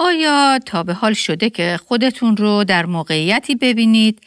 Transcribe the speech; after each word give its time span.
آیا 0.00 0.58
تا 0.66 0.82
به 0.82 0.94
حال 0.94 1.12
شده 1.12 1.50
که 1.50 1.80
خودتون 1.88 2.36
رو 2.36 2.64
در 2.64 2.86
موقعیتی 2.86 3.54
ببینید 3.54 4.20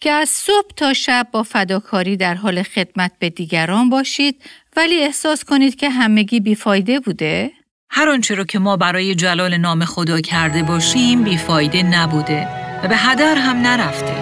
که 0.00 0.10
از 0.10 0.28
صبح 0.28 0.68
تا 0.76 0.92
شب 0.92 1.26
با 1.32 1.42
فداکاری 1.42 2.16
در 2.16 2.34
حال 2.34 2.62
خدمت 2.62 3.12
به 3.18 3.30
دیگران 3.30 3.90
باشید 3.90 4.42
ولی 4.76 5.02
احساس 5.02 5.44
کنید 5.44 5.76
که 5.76 5.90
همگی 5.90 6.40
بیفایده 6.40 7.00
بوده؟ 7.00 7.50
هر 7.90 8.08
آنچه 8.08 8.34
رو 8.34 8.44
که 8.44 8.58
ما 8.58 8.76
برای 8.76 9.14
جلال 9.14 9.56
نام 9.56 9.84
خدا 9.84 10.20
کرده 10.20 10.62
باشیم 10.62 11.24
بیفایده 11.24 11.82
نبوده 11.82 12.48
و 12.84 12.88
به 12.88 12.96
هدر 12.96 13.34
هم 13.34 13.56
نرفته. 13.56 14.14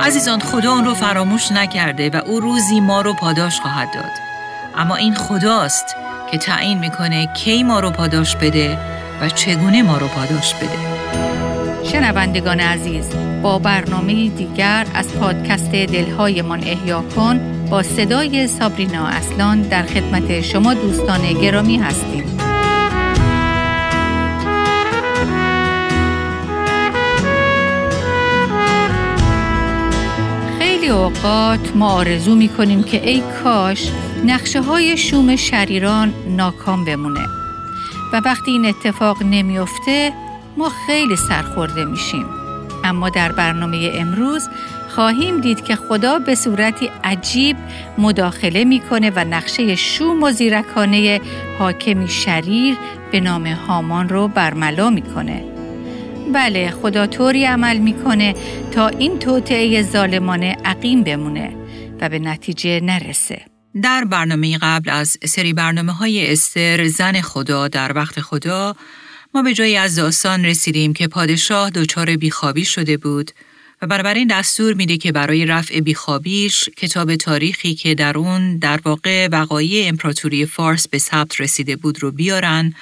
عزیزان 0.00 0.40
خدا 0.40 0.72
اون 0.72 0.84
رو 0.84 0.94
فراموش 0.94 1.52
نکرده 1.52 2.10
و 2.10 2.16
او 2.16 2.40
روزی 2.40 2.80
ما 2.80 3.00
رو 3.00 3.14
پاداش 3.14 3.60
خواهد 3.60 3.94
داد. 3.94 4.12
اما 4.76 4.96
این 4.96 5.14
خداست 5.14 5.96
که 6.30 6.38
تعیین 6.38 6.78
می‌کنه 6.78 7.26
کی 7.26 7.62
ما 7.62 7.80
رو 7.80 7.90
پاداش 7.90 8.36
بده 8.36 8.99
و 9.20 9.28
چگونه 9.28 9.82
ما 9.82 9.98
رو 9.98 10.06
پاداش 10.08 10.54
بده. 10.54 10.78
شنوندگان 11.84 12.60
عزیز 12.60 13.10
با 13.42 13.58
برنامه 13.58 14.28
دیگر 14.28 14.86
از 14.94 15.12
پادکست 15.12 15.72
دلهایمان 15.72 16.64
احیا 16.64 17.04
کن 17.16 17.40
با 17.70 17.82
صدای 17.82 18.46
سابرینا 18.46 19.06
اصلان 19.06 19.62
در 19.62 19.82
خدمت 19.82 20.40
شما 20.40 20.74
دوستان 20.74 21.32
گرامی 21.32 21.76
هستیم 21.76 22.40
اوقات 30.90 31.76
ما 31.76 31.92
آرزو 31.92 32.34
می 32.34 32.48
کنیم 32.48 32.82
که 32.82 33.08
ای 33.08 33.22
کاش 33.44 33.90
نقشه 34.26 34.62
های 34.62 34.96
شوم 34.96 35.36
شریران 35.36 36.14
ناکام 36.28 36.84
بمونه 36.84 37.39
و 38.12 38.20
وقتی 38.24 38.50
این 38.50 38.66
اتفاق 38.66 39.22
نمیافته 39.22 40.12
ما 40.56 40.72
خیلی 40.86 41.16
سرخورده 41.16 41.84
میشیم. 41.84 42.26
اما 42.84 43.08
در 43.08 43.32
برنامه 43.32 43.90
امروز 43.94 44.48
خواهیم 44.88 45.40
دید 45.40 45.64
که 45.64 45.76
خدا 45.76 46.18
به 46.18 46.34
صورتی 46.34 46.90
عجیب 47.04 47.56
مداخله 47.98 48.64
می‌کنه 48.64 49.10
و 49.10 49.24
نقشه 49.24 49.76
شوم 49.76 50.22
و 50.22 50.30
زیرکانه 50.30 51.20
حاکمی 51.58 52.08
شریر 52.08 52.76
به 53.12 53.20
نام 53.20 53.46
هامان 53.46 54.08
رو 54.08 54.28
برملا 54.28 54.90
می‌کنه. 54.90 55.44
بله 56.32 56.70
خدا 56.70 57.06
طوری 57.06 57.44
عمل 57.44 57.76
می‌کنه 57.78 58.34
تا 58.70 58.88
این 58.88 59.18
توطعه 59.18 59.82
ظالمانه 59.82 60.56
عقیم 60.64 61.02
بمونه 61.02 61.52
و 62.00 62.08
به 62.08 62.18
نتیجه 62.18 62.80
نرسه. 62.80 63.49
در 63.82 64.04
برنامه 64.04 64.58
قبل 64.58 64.90
از 64.90 65.16
سری 65.24 65.52
برنامه 65.52 65.92
های 65.92 66.32
استر 66.32 66.88
زن 66.88 67.20
خدا 67.20 67.68
در 67.68 67.92
وقت 67.96 68.20
خدا 68.20 68.76
ما 69.34 69.42
به 69.42 69.54
جایی 69.54 69.76
از 69.76 69.96
داستان 69.96 70.44
رسیدیم 70.44 70.92
که 70.92 71.08
پادشاه 71.08 71.70
دچار 71.70 72.16
بیخوابی 72.16 72.64
شده 72.64 72.96
بود 72.96 73.30
و 73.82 73.86
بنابراین 73.86 74.28
دستور 74.30 74.74
میده 74.74 74.96
که 74.96 75.12
برای 75.12 75.46
رفع 75.46 75.80
بیخوابیش 75.80 76.68
کتاب 76.68 77.16
تاریخی 77.16 77.74
که 77.74 77.94
در 77.94 78.18
اون 78.18 78.56
در 78.56 78.80
واقع 78.84 79.28
وقایع 79.32 79.88
امپراتوری 79.88 80.46
فارس 80.46 80.88
به 80.88 80.98
ثبت 80.98 81.40
رسیده 81.40 81.76
بود 81.76 82.02
رو 82.02 82.10
بیارن 82.10 82.74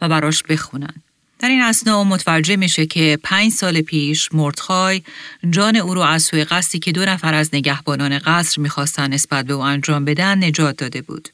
و 0.00 0.08
براش 0.08 0.42
بخونن. 0.42 0.94
در 1.38 1.48
این 1.48 1.62
اسنا 1.62 2.04
متوجه 2.04 2.56
میشه 2.56 2.86
که 2.86 3.18
پنج 3.22 3.52
سال 3.52 3.80
پیش 3.80 4.28
مردخای 4.32 5.02
جان 5.50 5.76
او 5.76 5.94
رو 5.94 6.00
از 6.00 6.22
سوی 6.22 6.44
قصدی 6.44 6.78
که 6.78 6.92
دو 6.92 7.04
نفر 7.04 7.34
از 7.34 7.50
نگهبانان 7.52 8.18
قصر 8.18 8.60
می‌خواستن 8.60 9.12
نسبت 9.12 9.46
به 9.46 9.52
او 9.52 9.60
انجام 9.60 10.04
بدن 10.04 10.44
نجات 10.44 10.76
داده 10.76 11.02
بود. 11.02 11.28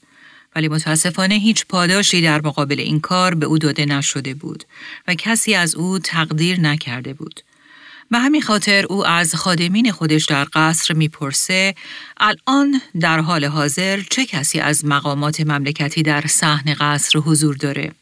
ولی 0.56 0.68
متاسفانه 0.68 1.34
هیچ 1.34 1.66
پاداشی 1.66 2.20
در 2.20 2.40
مقابل 2.46 2.80
این 2.80 3.00
کار 3.00 3.34
به 3.34 3.46
او 3.46 3.58
داده 3.58 3.84
نشده 3.84 4.34
بود 4.34 4.64
و 5.08 5.14
کسی 5.14 5.54
از 5.54 5.74
او 5.74 5.98
تقدیر 5.98 6.60
نکرده 6.60 7.14
بود. 7.14 7.40
به 8.10 8.18
همین 8.18 8.42
خاطر 8.42 8.86
او 8.86 9.06
از 9.06 9.34
خادمین 9.34 9.92
خودش 9.92 10.24
در 10.24 10.46
قصر 10.52 10.94
می‌پرسه 10.94 11.74
الان 12.16 12.80
در 13.00 13.20
حال 13.20 13.44
حاضر 13.44 14.00
چه 14.10 14.26
کسی 14.26 14.60
از 14.60 14.84
مقامات 14.84 15.40
مملکتی 15.40 16.02
در 16.02 16.24
صحن 16.26 16.74
قصر 16.74 17.18
حضور 17.18 17.56
داره؟ 17.56 17.92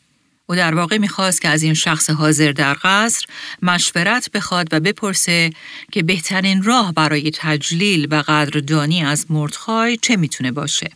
او 0.50 0.56
در 0.56 0.74
واقع 0.74 0.98
می‌خواست 0.98 1.42
که 1.42 1.48
از 1.48 1.62
این 1.62 1.74
شخص 1.74 2.10
حاضر 2.10 2.52
در 2.52 2.76
قصر 2.82 3.26
مشورت 3.62 4.30
بخواد 4.30 4.68
و 4.72 4.80
بپرسه 4.80 5.50
که 5.92 6.02
بهترین 6.02 6.62
راه 6.62 6.92
برای 6.92 7.30
تجلیل 7.34 8.08
و 8.10 8.22
قدردانی 8.28 9.04
از 9.04 9.30
مردخای 9.30 9.96
چه 9.96 10.16
می‌تونه 10.16 10.52
باشه. 10.52 10.90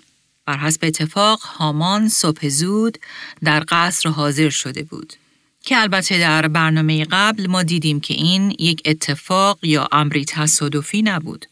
بر 0.46 0.56
حسب 0.56 0.84
اتفاق 0.84 1.40
هامان 1.40 2.08
صبح 2.08 2.48
زود 2.48 2.98
در 3.44 3.64
قصر 3.68 4.08
حاضر 4.08 4.50
شده 4.50 4.82
بود. 4.82 5.12
که 5.64 5.80
البته 5.80 6.18
در 6.18 6.48
برنامه 6.48 7.04
قبل 7.04 7.46
ما 7.46 7.62
دیدیم 7.62 8.00
که 8.00 8.14
این 8.14 8.56
یک 8.58 8.82
اتفاق 8.84 9.58
یا 9.62 9.88
امری 9.92 10.24
تصادفی 10.24 11.02
نبود. 11.02 11.46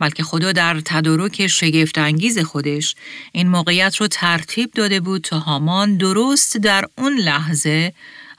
بلکه 0.00 0.22
خدا 0.22 0.52
در 0.52 0.80
تدارک 0.84 1.46
شگفت 1.46 1.98
انگیز 1.98 2.38
خودش 2.38 2.94
این 3.32 3.48
موقعیت 3.48 3.96
رو 3.96 4.06
ترتیب 4.06 4.70
داده 4.70 5.00
بود 5.00 5.22
تا 5.22 5.38
هامان 5.38 5.96
درست 5.96 6.56
در 6.56 6.84
اون 6.98 7.18
لحظه 7.18 7.92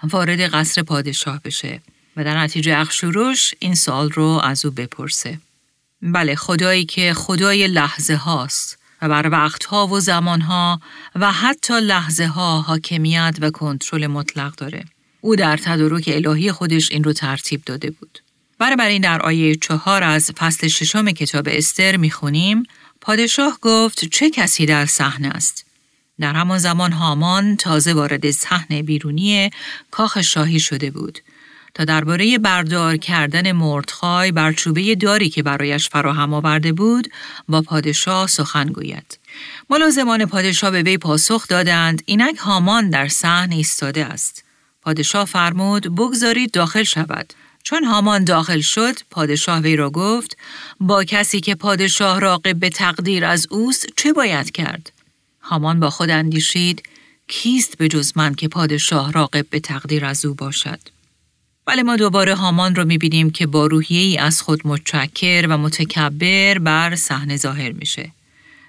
وارد 0.03 0.39
قصر 0.39 0.83
پادشاه 0.83 1.41
بشه 1.45 1.81
و 2.17 2.23
در 2.23 2.37
نتیجه 2.39 2.77
اخشوروش 2.77 3.53
این 3.59 3.75
سال 3.75 4.11
رو 4.11 4.41
از 4.43 4.65
او 4.65 4.71
بپرسه. 4.71 5.39
بله 6.01 6.35
خدایی 6.35 6.85
که 6.85 7.13
خدای 7.13 7.67
لحظه 7.67 8.15
هاست 8.15 8.77
و 9.01 9.09
بر 9.09 9.29
وقتها 9.29 9.87
و 9.87 9.99
زمانها 9.99 10.81
و 11.15 11.31
حتی 11.31 11.79
لحظه 11.81 12.25
ها 12.25 12.61
حاکمیت 12.61 13.35
و 13.41 13.49
کنترل 13.49 14.07
مطلق 14.07 14.55
داره. 14.55 14.85
او 15.21 15.35
در 15.35 15.57
تدارک 15.57 16.03
الهی 16.07 16.51
خودش 16.51 16.91
این 16.91 17.03
رو 17.03 17.13
ترتیب 17.13 17.61
داده 17.65 17.91
بود. 17.91 18.19
برای 18.67 18.93
این 18.93 19.01
در 19.01 19.21
آیه 19.21 19.55
چهار 19.55 20.03
از 20.03 20.31
فصل 20.31 20.67
ششم 20.67 21.11
کتاب 21.11 21.47
استر 21.51 21.97
می‌خونیم 21.97 22.63
پادشاه 23.01 23.57
گفت 23.61 24.05
چه 24.05 24.29
کسی 24.29 24.65
در 24.65 24.85
صحنه 24.85 25.27
است؟ 25.27 25.65
در 26.19 26.33
همان 26.33 26.57
زمان 26.57 26.91
هامان 26.91 27.57
تازه 27.57 27.93
وارد 27.93 28.31
صحنه 28.31 28.83
بیرونی 28.83 29.49
کاخ 29.91 30.21
شاهی 30.21 30.59
شده 30.59 30.91
بود 30.91 31.19
تا 31.73 31.85
درباره 31.85 32.37
بردار 32.37 32.97
کردن 32.97 33.51
مردخای 33.51 34.31
بر 34.31 34.53
چوبه 34.53 34.95
داری 34.95 35.29
که 35.29 35.43
برایش 35.43 35.89
فراهم 35.89 36.33
آورده 36.33 36.73
بود 36.73 37.11
با 37.47 37.61
پادشاه 37.61 38.27
سخن 38.27 38.65
گوید. 38.65 39.19
ملازمان 39.69 40.25
پادشاه 40.25 40.71
به 40.71 40.81
وی 40.81 40.97
پاسخ 40.97 41.47
دادند 41.47 42.03
اینک 42.05 42.37
هامان 42.37 42.89
در 42.89 43.07
صحن 43.07 43.51
ایستاده 43.51 44.05
است. 44.05 44.43
پادشاه 44.81 45.25
فرمود 45.25 45.95
بگذارید 45.95 46.51
داخل 46.51 46.83
شود. 46.83 47.33
چون 47.63 47.83
هامان 47.83 48.23
داخل 48.23 48.61
شد، 48.61 48.95
پادشاه 49.09 49.59
وی 49.59 49.75
را 49.75 49.89
گفت 49.89 50.37
با 50.79 51.03
کسی 51.03 51.41
که 51.41 51.55
پادشاه 51.55 52.19
راقب 52.19 52.59
به 52.59 52.69
تقدیر 52.69 53.25
از 53.25 53.47
اوست 53.49 53.87
چه 53.95 54.13
باید 54.13 54.51
کرد؟ 54.51 54.91
هامان 55.41 55.79
با 55.79 55.89
خود 55.89 56.09
اندیشید 56.09 56.83
کیست 57.27 57.77
به 57.77 57.87
جز 57.87 58.13
من 58.15 58.35
که 58.35 58.47
پادشاه 58.47 59.11
راقب 59.11 59.45
به 59.49 59.59
تقدیر 59.59 60.05
از 60.05 60.25
او 60.25 60.33
باشد؟ 60.33 60.79
ولی 61.67 61.83
ما 61.83 61.95
دوباره 61.95 62.35
هامان 62.35 62.75
رو 62.75 62.85
می‌بینیم 62.85 63.29
که 63.29 63.47
با 63.47 63.65
روحیه 63.65 64.01
ای 64.01 64.17
از 64.17 64.41
خود 64.41 64.67
متشکر 64.67 65.47
و 65.49 65.57
متکبر 65.57 66.57
بر 66.57 66.95
صحنه 66.95 67.37
ظاهر 67.37 67.71
میشه. 67.71 68.11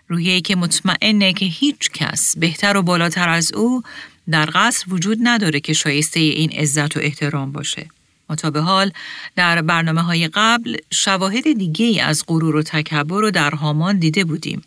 روحیه 0.09 0.33
ای 0.33 0.41
که 0.41 0.57
مطمئنه 0.57 1.33
که 1.33 1.45
هیچ 1.45 1.91
کس 1.91 2.37
بهتر 2.37 2.77
و 2.77 2.83
بالاتر 2.83 3.29
از 3.29 3.53
او 3.53 3.83
در 4.31 4.49
قصر 4.55 4.85
وجود 4.89 5.19
نداره 5.23 5.61
که 5.61 5.73
شایسته 5.73 6.21
این 6.21 6.51
عزت 6.53 6.97
و 6.97 7.01
احترام 7.01 7.53
باشه. 7.53 7.87
تا 8.35 8.51
به 8.51 8.61
حال 8.61 8.93
در 9.37 9.63
برنامه 9.63 10.03
های 10.03 10.29
قبل 10.29 10.77
شواهد 10.91 11.53
دیگه 11.53 11.87
ای 11.87 12.01
از 12.01 12.25
غرور 12.27 12.57
و 12.57 12.63
تکبر 12.63 13.21
رو 13.21 13.31
در 13.31 13.51
هامان 13.51 13.99
دیده 13.99 14.25
بودیم. 14.25 14.63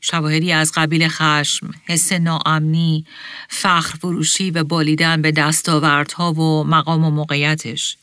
شواهدی 0.00 0.52
از 0.52 0.72
قبیل 0.74 1.08
خشم، 1.08 1.70
حس 1.86 2.12
ناامنی، 2.12 3.04
فخر 3.48 3.96
فروشی 3.96 4.50
و 4.50 4.64
بالیدن 4.64 5.22
به 5.22 5.32
دستاوردها 5.32 6.32
و 6.32 6.64
مقام 6.64 7.04
و 7.04 7.10
موقعیتش. 7.10 7.96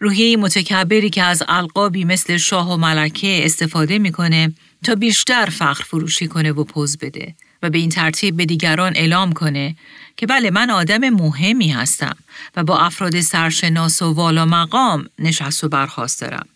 روحیه 0.00 0.36
متکبری 0.36 1.10
که 1.10 1.22
از 1.22 1.42
القابی 1.48 2.04
مثل 2.04 2.36
شاه 2.36 2.72
و 2.72 2.76
ملکه 2.76 3.44
استفاده 3.44 3.98
می‌کنه 3.98 4.52
تا 4.84 4.94
بیشتر 4.94 5.46
فخر 5.46 5.84
فروشی 5.84 6.28
کنه 6.28 6.52
و 6.52 6.64
پوز 6.64 6.98
بده 6.98 7.34
و 7.62 7.70
به 7.70 7.78
این 7.78 7.88
ترتیب 7.88 8.36
به 8.36 8.46
دیگران 8.46 8.92
اعلام 8.96 9.32
کنه 9.32 9.76
که 10.16 10.26
بله 10.26 10.50
من 10.50 10.70
آدم 10.70 11.08
مهمی 11.08 11.68
هستم 11.68 12.16
و 12.56 12.64
با 12.64 12.78
افراد 12.78 13.20
سرشناس 13.20 14.02
و 14.02 14.12
والا 14.12 14.44
مقام 14.44 15.06
نشست 15.18 15.64
و 15.64 15.68
برخواست 15.68 16.20
دارم. 16.20 16.46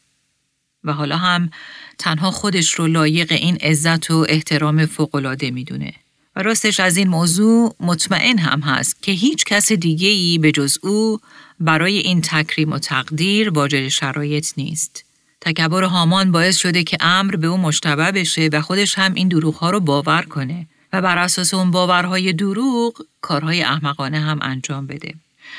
و 0.85 0.93
حالا 0.93 1.17
هم 1.17 1.51
تنها 1.99 2.31
خودش 2.31 2.75
رو 2.75 2.87
لایق 2.87 3.33
این 3.33 3.57
عزت 3.57 4.11
و 4.11 4.27
احترام 4.29 4.87
فوقالعاده 4.87 5.51
می‌دونه. 5.51 5.93
و 6.37 6.43
راستش 6.43 6.81
از 6.81 6.97
این 6.97 7.09
موضوع 7.09 7.77
مطمئن 7.81 8.39
هم 8.39 8.61
هست 8.61 9.03
که 9.03 9.13
هیچ 9.13 9.45
کس 9.45 9.73
دیگه 9.73 10.09
ای 10.09 10.39
به 10.39 10.53
جز 10.53 10.79
او 10.83 11.21
برای 11.61 11.99
این 11.99 12.21
تکریم 12.21 12.73
و 12.73 12.79
تقدیر 12.79 13.51
واجد 13.51 13.89
شرایط 13.89 14.47
نیست. 14.57 15.05
تکبر 15.41 15.83
هامان 15.83 16.33
باعث 16.33 16.57
شده 16.57 16.85
که 16.85 16.97
امر 17.01 17.37
به 17.37 17.47
او 17.47 17.57
مشتبه 17.57 18.13
بشه 18.13 18.49
و 18.53 18.61
خودش 18.61 18.99
هم 18.99 19.15
این 19.15 19.29
دروغ 19.29 19.65
رو 19.65 19.81
باور 19.81 20.23
کنه 20.23 20.67
و 20.93 21.03
بر 21.03 21.19
اساس 21.19 21.55
اون 21.55 21.71
باورهای 21.71 22.33
دروغ 22.33 23.07
کارهای 23.21 23.63
احمقانه 23.63 24.21
هم 24.21 24.39
انجام 24.43 24.87
بده. 24.87 25.15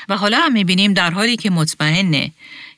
و 0.08 0.16
حالا 0.16 0.38
هم 0.40 0.52
می‌بینیم 0.52 0.92
در 0.94 1.10
حالی 1.10 1.36
که 1.36 1.50
مطمئنه 1.50 2.32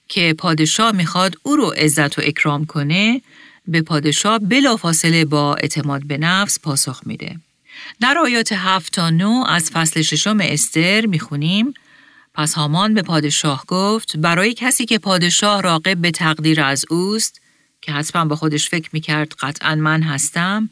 که 0.08 0.34
پادشاه 0.38 0.92
می‌خواد 0.92 1.36
او 1.42 1.56
رو 1.56 1.66
عزت 1.66 2.18
و 2.18 2.22
اکرام 2.24 2.66
کنه 2.66 3.22
به 3.68 3.82
پادشاه 3.82 4.38
بلافاصله 4.38 5.24
با 5.24 5.54
اعتماد 5.54 6.06
به 6.06 6.18
نفس 6.18 6.60
پاسخ 6.60 7.00
میده. 7.06 7.36
در 8.00 8.18
آیات 8.18 8.52
هفت 8.52 8.92
تا 8.92 9.10
نو 9.10 9.44
از 9.48 9.70
فصل 9.70 10.02
ششم 10.02 10.38
استر 10.40 11.06
می‌خونیم 11.06 11.74
پس 12.34 12.54
هامان 12.54 12.94
به 12.94 13.02
پادشاه 13.02 13.64
گفت 13.66 14.16
برای 14.16 14.54
کسی 14.54 14.86
که 14.86 14.98
پادشاه 14.98 15.62
راقب 15.62 15.96
به 15.96 16.10
تقدیر 16.10 16.60
از 16.60 16.84
اوست 16.90 17.40
که 17.82 17.92
حتما 17.92 18.24
با 18.24 18.36
خودش 18.36 18.68
فکر 18.68 18.90
می‌کرد 18.92 19.34
قطعا 19.40 19.74
من 19.74 20.02
هستم 20.02 20.70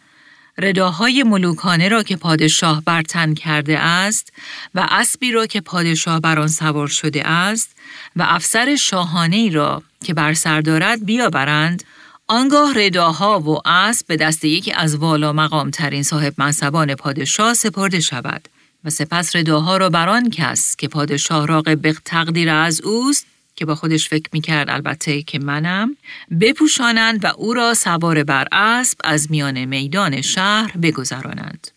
رداهای 0.59 1.23
ملوکانه 1.23 1.89
را 1.89 2.03
که 2.03 2.17
پادشاه 2.17 2.83
بر 2.85 3.03
تن 3.03 3.35
کرده 3.35 3.79
است 3.79 4.33
و 4.75 4.87
اسبی 4.91 5.33
را 5.33 5.47
که 5.47 5.61
پادشاه 5.61 6.21
بر 6.21 6.39
آن 6.39 6.49
سوار 6.49 6.89
شده 6.89 7.29
است 7.29 7.77
و 8.17 8.25
افسر 8.29 8.77
شاهانه 8.77 9.51
را 9.51 9.83
که 10.05 10.15
بر 10.15 10.35
سر 10.35 10.61
دارد 10.61 11.05
بیاورند 11.05 11.83
آنگاه 12.27 12.73
رداها 12.77 13.41
و 13.41 13.69
اسب 13.69 14.07
به 14.07 14.17
دست 14.17 14.45
یکی 14.45 14.73
از 14.73 14.97
والا 14.97 15.33
مقام 15.33 15.71
ترین 15.71 16.03
صاحب 16.03 16.35
منصبان 16.39 16.95
پادشاه 16.95 17.55
سپرده 17.55 18.01
شود 18.01 18.49
و 18.85 18.91
سپس 18.91 19.37
رداها 19.37 19.77
را 19.77 19.91
بر 19.91 20.09
آن 20.09 20.31
کس 20.31 20.77
که 20.77 20.89
پادشاه 20.89 21.47
راقب 21.47 21.93
تقدیر 22.05 22.51
از 22.51 22.81
اوست 22.81 23.27
که 23.59 23.65
با 23.65 23.75
خودش 23.75 24.09
فکر 24.09 24.29
می‌کرد 24.33 24.71
البته 24.71 25.23
که 25.23 25.39
منم 25.39 25.97
بپوشانند 26.41 27.25
و 27.25 27.29
او 27.37 27.55
را 27.55 27.75
سوار 27.75 28.25
بر 28.25 28.49
اسب 28.53 28.99
از 29.05 29.31
میان 29.31 29.65
میدان 29.65 30.21
شهر 30.21 30.77
بگذرانند. 30.77 31.69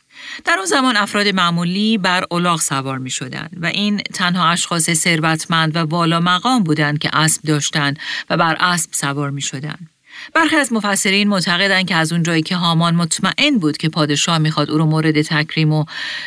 در 0.46 0.56
اون 0.58 0.66
زمان 0.66 0.98
افراد 0.98 1.28
معمولی 1.28 1.98
بر 1.98 2.26
الاغ 2.32 2.62
سوار 2.62 2.98
می 2.98 3.10
شدن 3.10 3.50
و 3.62 3.66
این 3.66 3.98
تنها 3.98 4.50
اشخاص 4.50 4.90
ثروتمند 4.90 5.76
و 5.76 5.80
والا 5.80 6.20
مقام 6.20 6.64
بودند 6.64 7.00
که 7.00 7.10
اسب 7.14 7.42
داشتند 7.44 8.00
و 8.30 8.38
بر 8.38 8.58
اسب 8.60 8.90
سوار 8.94 9.30
می 9.30 9.42
شدن. 9.42 9.78
برخی 10.34 10.56
از 10.56 10.74
مفسرین 10.74 11.28
معتقدند 11.28 11.88
که 11.88 11.96
از 11.96 12.12
اونجایی 12.12 12.42
که 12.42 12.56
هامان 12.56 12.96
مطمئن 12.96 13.58
بود 13.58 13.78
که 13.78 13.90
پادشاه 13.90 14.38
می‌خواد 14.38 14.72
او 14.72 14.78
رو 14.78 14.86
مورد 14.86 15.22
تکریم 15.22 15.74
و 15.74 15.86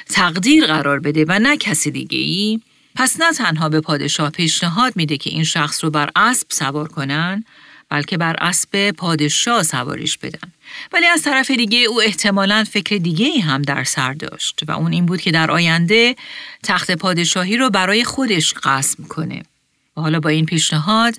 تقدیر 0.08 0.66
قرار 0.66 1.00
بده 1.00 1.24
و 1.28 1.38
نه 1.38 1.56
کسی 1.56 1.90
دیگه 1.90 2.18
ای 2.18 2.60
پس 2.94 3.20
نه 3.20 3.32
تنها 3.32 3.69
به 3.69 3.81
پادشاه 3.81 4.31
پیشنهاد 4.31 4.96
میده 4.96 5.17
که 5.17 5.31
این 5.31 5.44
شخص 5.44 5.85
رو 5.85 5.91
بر 5.91 6.11
اسب 6.17 6.46
سوار 6.50 6.88
کنن 6.88 7.44
بلکه 7.88 8.17
بر 8.17 8.37
اسب 8.41 8.91
پادشاه 8.91 9.62
سواریش 9.62 10.19
بدن. 10.19 10.52
ولی 10.93 11.06
از 11.06 11.23
طرف 11.23 11.50
دیگه 11.50 11.79
او 11.79 12.02
احتمالا 12.02 12.64
فکر 12.64 12.96
دیگه 12.96 13.41
هم 13.41 13.62
در 13.62 13.85
سر 13.85 14.12
داشت 14.12 14.61
و 14.69 14.73
اون 14.73 14.93
این 14.93 15.06
بود 15.06 15.20
که 15.20 15.31
در 15.31 15.50
آینده 15.50 16.17
تخت 16.62 16.91
پادشاهی 16.91 17.56
رو 17.56 17.70
برای 17.70 18.05
خودش 18.05 18.55
قسم 18.55 19.05
کنه. 19.05 19.43
و 19.97 20.00
حالا 20.00 20.20
با 20.20 20.29
این 20.29 20.47
پیشنهاد 20.47 21.14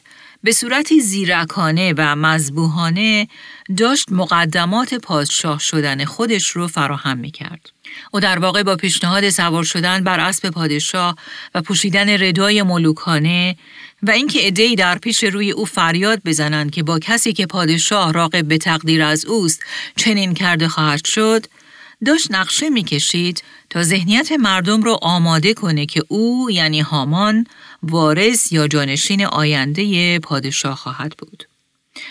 به 0.46 0.52
صورتی 0.52 1.02
زیرکانه 1.02 1.94
و 1.98 2.16
مذبوحانه 2.16 3.28
داشت 3.78 4.12
مقدمات 4.12 4.94
پادشاه 4.94 5.60
شدن 5.60 6.06
خودش 6.06 6.50
رو 6.50 6.68
فراهم 6.68 7.18
می 7.18 7.32
کرد. 7.32 7.70
او 8.12 8.20
در 8.20 8.40
واقع 8.40 8.64
با 8.64 8.76
پیشنهاد 8.76 9.30
سوار 9.30 9.64
شدن 9.64 10.04
بر 10.04 10.20
اسب 10.20 10.50
پادشاه 10.50 11.16
و 11.56 11.62
پوشیدن 11.62 12.10
ردای 12.24 12.64
ملوکانه 12.64 13.56
و 14.04 14.12
اینکه 14.12 14.40
عدهای 14.40 14.76
در 14.76 14.98
پیش 14.98 15.24
روی 15.24 15.52
او 15.52 15.66
فریاد 15.66 16.22
بزنند 16.26 16.72
که 16.72 16.84
با 16.84 17.00
کسی 17.00 17.34
که 17.34 17.46
پادشاه 17.46 18.14
راقب 18.14 18.48
به 18.48 18.58
تقدیر 18.58 19.04
از 19.04 19.26
اوست 19.26 19.64
چنین 19.96 20.34
کرده 20.34 20.68
خواهد 20.68 21.06
شد 21.06 21.46
داشت 22.06 22.32
نقشه 22.32 22.70
می‌کشید 22.70 23.44
تا 23.70 23.84
ذهنیت 23.84 24.32
مردم 24.32 24.82
رو 24.82 25.00
آماده 25.02 25.54
کنه 25.54 25.86
که 25.86 26.04
او 26.08 26.52
یعنی 26.52 26.82
هامان 26.82 27.46
وارث 27.90 28.52
یا 28.52 28.68
جانشین 28.68 29.26
آینده 29.26 30.20
پادشاه 30.20 30.76
خواهد 30.76 31.14
بود. 31.18 31.48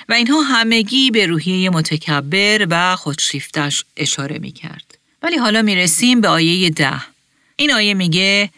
و 0.08 0.12
اینها 0.12 0.42
همگی 0.42 1.10
به 1.10 1.26
روحیه 1.26 1.70
متکبر 1.70 2.66
و 2.70 2.96
خودشیفتش 2.96 3.84
اشاره 3.96 4.38
می 4.38 4.52
کرد. 4.52 4.98
ولی 5.22 5.36
حالا 5.36 5.62
می 5.62 5.76
رسیم 5.76 6.20
به 6.20 6.28
آیه 6.28 6.70
ده. 6.70 7.00
این 7.56 7.72
آیه 7.72 7.94
میگه 7.94 8.50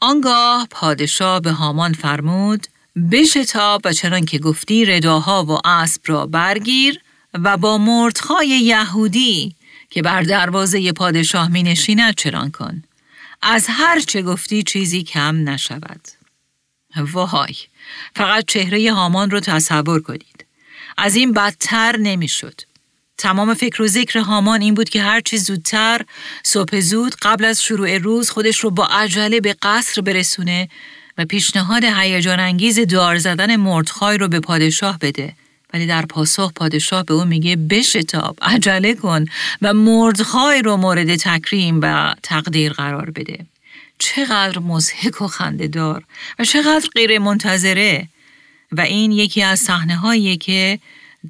آنگاه 0.00 0.66
پادشاه 0.70 1.40
به 1.40 1.50
هامان 1.50 1.92
فرمود 1.92 2.66
بشتاب 3.12 3.80
و 3.84 3.92
چنان 3.92 4.24
که 4.24 4.38
گفتی 4.38 4.84
رداها 4.84 5.44
و 5.44 5.68
اسب 5.68 6.02
را 6.06 6.26
برگیر 6.26 7.00
و 7.34 7.56
با 7.56 7.78
مردخای 7.78 8.48
یهودی 8.48 9.54
که 9.90 10.02
بر 10.02 10.22
دروازه 10.22 10.92
پادشاه 10.92 11.48
می 11.48 11.62
نشیند 11.62 12.14
چران 12.14 12.50
کن. 12.50 12.82
از 13.42 13.66
هر 13.68 14.00
چه 14.00 14.22
گفتی 14.22 14.62
چیزی 14.62 15.02
کم 15.02 15.48
نشود. 15.48 16.00
وای 16.96 17.54
فقط 18.16 18.44
چهره 18.46 18.92
هامان 18.92 19.30
رو 19.30 19.40
تصور 19.40 20.02
کنید. 20.02 20.44
از 20.98 21.16
این 21.16 21.32
بدتر 21.32 21.96
نمی‌شد. 21.96 22.60
تمام 23.18 23.54
فکر 23.54 23.82
و 23.82 23.86
ذکر 23.86 24.18
هامان 24.18 24.60
این 24.60 24.74
بود 24.74 24.88
که 24.88 25.02
هرچی 25.02 25.38
زودتر 25.38 26.00
صبح 26.42 26.80
زود 26.80 27.14
قبل 27.22 27.44
از 27.44 27.62
شروع 27.62 27.98
روز 27.98 28.30
خودش 28.30 28.58
رو 28.58 28.70
با 28.70 28.86
عجله 28.86 29.40
به 29.40 29.56
قصر 29.62 30.00
برسونه 30.00 30.68
و 31.18 31.24
پیشنهاد 31.24 31.84
هیجان 31.84 32.40
انگیز 32.40 32.80
دار 32.80 33.18
زدن 33.18 33.56
مردخای 33.56 34.18
رو 34.18 34.28
به 34.28 34.40
پادشاه 34.40 34.98
بده 34.98 35.34
ولی 35.74 35.86
در 35.86 36.06
پاسخ 36.06 36.52
پادشاه 36.52 37.04
به 37.04 37.14
او 37.14 37.24
میگه 37.24 37.56
بشتاب 37.56 38.38
عجله 38.42 38.94
کن 38.94 39.24
و 39.62 39.74
مردخای 39.74 40.62
رو 40.62 40.76
مورد 40.76 41.16
تکریم 41.16 41.78
و 41.82 42.14
تقدیر 42.22 42.72
قرار 42.72 43.10
بده 43.10 43.46
چقدر 44.02 44.58
مزهک 44.58 45.22
و 45.22 45.26
خندهدار 45.26 46.04
و 46.38 46.44
چقدر 46.44 46.88
غیر 46.94 47.18
منتظره 47.18 48.08
و 48.72 48.80
این 48.80 49.12
یکی 49.12 49.42
از 49.42 49.60
صحنه 49.60 50.36
که 50.36 50.78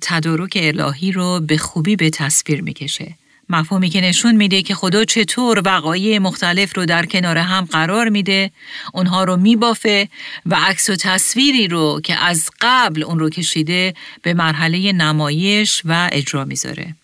تدارک 0.01 0.59
الهی 0.63 1.13
رو 1.13 1.41
به 1.41 1.59
خوبی 1.59 1.97
به 1.97 2.11
تصویر 2.11 2.63
می‌کشه. 2.63 3.15
مفهومی 3.49 3.91
که 3.91 4.01
نشون 4.01 4.37
میده 4.37 4.63
که 4.63 4.75
خدا 4.75 5.05
چطور 5.05 5.63
وقایع 5.65 6.19
مختلف 6.19 6.77
رو 6.77 6.87
در 6.87 7.07
کنار 7.07 7.39
هم 7.39 7.65
قرار 7.65 8.09
میده، 8.09 8.51
اونها 8.95 9.25
رو 9.25 9.37
میبافه 9.37 10.09
و 10.47 10.55
عکس 10.55 10.91
و 10.91 10.97
تصویری 10.97 11.69
رو 11.69 12.01
که 12.05 12.15
از 12.15 12.51
قبل 12.61 13.03
اون 13.03 13.19
رو 13.19 13.31
کشیده 13.31 13.95
به 14.23 14.35
مرحله 14.35 14.93
نمایش 14.93 15.83
و 15.85 16.09
اجرا 16.13 16.45
می‌ذاره. 16.45 16.95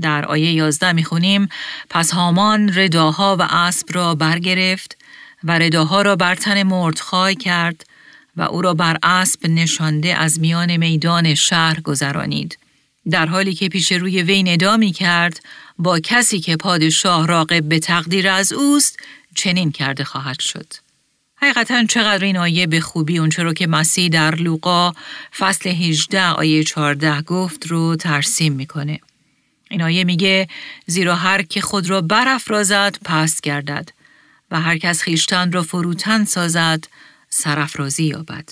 در 0.00 0.24
آیه 0.24 0.52
11 0.52 0.92
می‌خونیم 0.92 1.48
پس 1.90 2.10
هامان 2.10 2.70
رداها 2.74 3.36
و 3.38 3.42
اسب 3.42 3.86
را 3.92 4.14
برگرفت 4.14 4.96
و 5.44 5.58
رداها 5.58 6.02
را 6.02 6.16
بر 6.16 6.34
تن 6.34 6.62
مردخای 6.62 7.34
کرد 7.34 7.86
و 8.36 8.42
او 8.42 8.62
را 8.62 8.74
بر 8.74 8.96
اسب 9.02 9.46
نشانده 9.46 10.14
از 10.14 10.40
میان 10.40 10.76
میدان 10.76 11.34
شهر 11.34 11.80
گذرانید. 11.80 12.58
در 13.10 13.26
حالی 13.26 13.54
که 13.54 13.68
پیش 13.68 13.92
روی 13.92 14.22
وی 14.22 14.42
ندا 14.42 14.76
می 14.76 14.92
کرد 14.92 15.40
با 15.78 16.00
کسی 16.00 16.40
که 16.40 16.56
پادشاه 16.56 17.26
راقب 17.26 17.68
به 17.68 17.78
تقدیر 17.78 18.28
از 18.28 18.52
اوست 18.52 18.98
چنین 19.34 19.72
کرده 19.72 20.04
خواهد 20.04 20.40
شد. 20.40 20.66
حقیقتا 21.36 21.84
چقدر 21.84 22.24
این 22.24 22.36
آیه 22.36 22.66
به 22.66 22.80
خوبی 22.80 23.18
اونچه 23.18 23.42
رو 23.42 23.52
که 23.52 23.66
مسیح 23.66 24.08
در 24.08 24.34
لوقا 24.34 24.92
فصل 25.38 25.70
18 25.70 26.26
آیه 26.26 26.64
14 26.64 27.22
گفت 27.22 27.66
رو 27.66 27.96
ترسیم 27.96 28.52
می‌کنه. 28.52 29.00
این 29.70 29.82
آیه 29.82 30.04
میگه 30.04 30.48
زیرا 30.86 31.16
هر 31.16 31.42
که 31.42 31.60
خود 31.60 31.90
را 31.90 32.00
برافرازد 32.00 32.96
پست 33.04 33.40
گردد 33.40 33.88
و 34.50 34.60
هر 34.60 34.78
کس 34.78 35.02
خیشتن 35.02 35.52
را 35.52 35.62
فروتن 35.62 36.24
سازد 36.24 36.84
سرافرازی 37.28 38.04
یابد. 38.04 38.48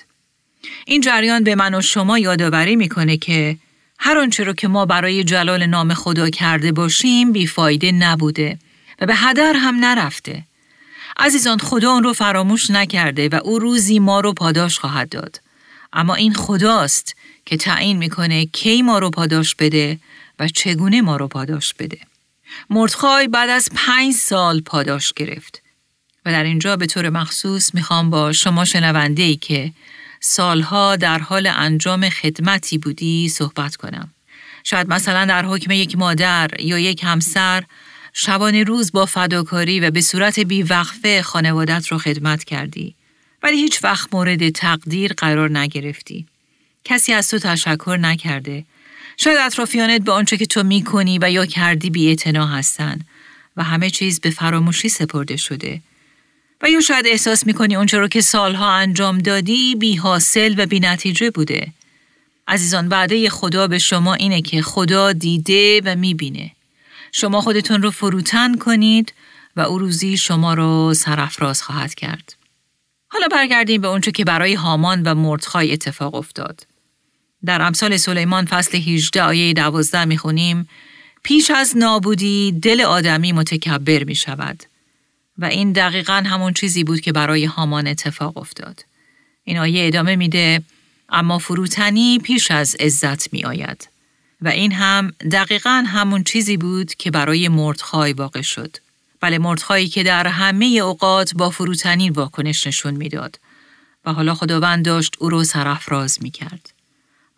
این 0.87 1.01
جریان 1.01 1.45
به 1.45 1.55
من 1.55 1.75
و 1.75 1.81
شما 1.81 2.19
یادآوری 2.19 2.77
می‌کنه 2.77 3.17
که 3.17 3.57
هر 3.99 4.19
آنچه 4.19 4.45
رو 4.45 4.53
که 4.53 4.69
ما 4.69 4.87
برای 4.87 5.25
جلال 5.25 5.67
نام 5.67 5.95
خدا 5.95 6.31
کرده 6.31 6.73
باشیم 6.73 7.33
بیفایده 7.33 7.93
نبوده 7.93 8.59
و 9.01 9.07
به 9.07 9.15
هدر 9.17 9.53
هم 9.57 9.85
نرفته. 9.85 10.43
عزیزان 11.19 11.59
خدا 11.59 11.93
اون 11.93 12.03
رو 12.03 12.13
فراموش 12.13 12.71
نکرده 12.71 13.29
و 13.29 13.41
او 13.45 13.59
روزی 13.59 13.99
ما 13.99 14.21
رو 14.21 14.33
پاداش 14.33 14.79
خواهد 14.79 15.09
داد. 15.09 15.41
اما 15.93 16.15
این 16.15 16.35
خداست 16.35 17.17
که 17.47 17.57
تعیین 17.57 17.97
می‌کنه 17.97 18.47
کی 18.47 18.83
ما 18.83 18.99
رو 18.99 19.11
پاداش 19.11 19.55
بده 19.55 19.99
و 20.39 20.49
چگونه 20.49 21.01
ما 21.01 21.17
رو 21.17 21.29
پاداش 21.29 21.75
بده. 21.75 21.99
مردخای 22.71 23.29
بعد 23.29 23.51
از 23.51 23.69
پنج 23.75 24.15
سال 24.15 24.61
پاداش 24.61 25.13
گرفت 25.13 25.63
و 26.27 26.33
در 26.33 26.45
اینجا 26.45 26.77
به 26.77 26.87
طور 26.87 27.11
مخصوص 27.11 27.75
می‌خوام 27.75 28.11
با 28.11 28.33
شما 28.33 28.65
شنونده 28.65 29.23
ای 29.23 29.37
که 29.37 29.73
سالها 30.21 30.97
در 30.97 31.19
حال 31.19 31.47
انجام 31.47 32.09
خدمتی 32.09 32.79
بودی 32.79 33.29
صحبت 33.29 33.77
کنم. 33.77 34.11
شاید 34.65 34.89
مثلا 34.89 35.25
در 35.25 35.45
حکم 35.47 35.71
یک 35.71 35.99
مادر 35.99 36.51
یا 36.61 36.79
یک 36.79 37.05
همسر 37.05 37.65
شبانه 38.13 38.65
روز 38.65 38.93
با 38.93 39.07
فداکاری 39.07 39.81
و 39.81 39.91
به 39.91 40.01
صورت 40.01 40.41
بیوقفه 40.41 41.23
خانوادت 41.23 41.87
رو 41.87 41.99
خدمت 41.99 42.45
کردی 42.45 42.95
ولی 43.43 43.57
هیچ 43.57 43.85
وقت 43.85 44.15
مورد 44.15 44.49
تقدیر 44.49 45.13
قرار 45.13 45.59
نگرفتی. 45.59 46.27
کسی 46.85 47.13
از 47.13 47.29
تو 47.29 47.39
تشکر 47.39 47.99
نکرده. 48.01 48.65
شاید 49.21 49.39
اطرافیانت 49.39 50.03
به 50.05 50.13
آنچه 50.13 50.37
که 50.37 50.47
تو 50.47 50.63
می‌کنی 50.63 51.19
و 51.23 51.31
یا 51.31 51.47
کردی 51.47 51.91
بی 51.91 52.17
هستن 52.37 53.01
و 53.57 53.63
همه 53.63 53.91
چیز 53.91 54.21
به 54.21 54.31
فراموشی 54.31 54.89
سپرده 54.89 55.37
شده 55.37 55.81
و 56.63 56.71
یا 56.71 56.81
شاید 56.81 57.07
احساس 57.07 57.47
می‌کنی 57.47 57.77
اونچه 57.77 57.99
رو 57.99 58.09
که 58.09 58.21
سالها 58.21 58.73
انجام 58.73 59.19
دادی 59.19 59.75
بی 59.75 59.97
حاصل 59.97 60.55
و 60.59 60.67
بی 60.67 60.81
نتیجه 60.81 61.31
بوده. 61.31 61.73
عزیزان 62.49 62.89
وعده 62.89 63.31
خدا 63.31 63.67
به 63.67 63.79
شما 63.79 64.15
اینه 64.15 64.43
که 64.43 64.63
خدا 64.63 65.13
دیده 65.13 65.81
و 65.85 65.97
می‌بینه. 65.97 66.51
شما 67.13 67.41
خودتون 67.41 67.83
رو 67.83 67.91
فروتن 67.91 68.57
کنید 68.57 69.13
و 69.57 69.61
او 69.61 69.79
روزی 69.79 70.17
شما 70.17 70.55
رو 70.55 70.95
سرفراز 70.95 71.63
خواهد 71.63 71.95
کرد. 71.95 72.35
حالا 73.09 73.29
برگردیم 73.29 73.81
به 73.81 73.89
اونچه 73.89 74.11
که 74.11 74.25
برای 74.25 74.55
هامان 74.55 75.03
و 75.03 75.15
مردخای 75.15 75.73
اتفاق 75.73 76.15
افتاد. 76.15 76.68
در 77.45 77.63
امثال 77.63 77.97
سلیمان 77.97 78.45
فصل 78.45 78.79
18 78.79 79.23
آیه 79.23 79.53
12 79.53 80.05
می‌خونیم 80.05 80.69
پیش 81.23 81.51
از 81.51 81.77
نابودی 81.77 82.53
دل 82.63 82.81
آدمی 82.81 83.33
متکبر 83.33 84.05
می 84.05 84.15
شود. 84.15 84.63
و 85.39 85.45
این 85.45 85.73
دقیقا 85.73 86.23
همون 86.27 86.53
چیزی 86.53 86.85
بود 86.85 87.01
که 87.01 87.13
برای 87.13 87.45
هامان 87.45 87.87
اتفاق 87.87 88.39
افتاد. 88.39 88.85
این 89.45 89.59
آیه 89.59 89.87
ادامه 89.87 90.17
میده 90.17 90.63
اما 91.09 91.39
فروتنی 91.39 92.19
پیش 92.19 92.51
از 92.51 92.75
عزت 92.75 93.33
می 93.33 93.45
آید. 93.45 93.89
و 94.43 94.49
این 94.49 94.73
هم 94.73 95.13
دقیقا 95.33 95.85
همون 95.87 96.25
چیزی 96.25 96.57
بود 96.57 96.95
که 96.95 97.11
برای 97.11 97.49
مردخای 97.49 98.13
واقع 98.13 98.43
شد. 98.43 98.77
بله 99.21 99.39
مردخایی 99.39 99.89
که 99.89 100.03
در 100.03 100.27
همه 100.27 100.67
اوقات 100.67 101.35
با 101.35 101.51
فروتنی 101.51 102.11
واکنش 102.11 102.67
نشون 102.67 102.95
می‌داد 102.95 103.41
و 104.05 104.13
حالا 104.13 104.35
خداوند 104.35 104.85
داشت 104.85 105.17
او 105.19 105.31
رو 105.31 105.45
سرافراز 105.45 106.23
می 106.23 106.31
کرد. 106.31 106.78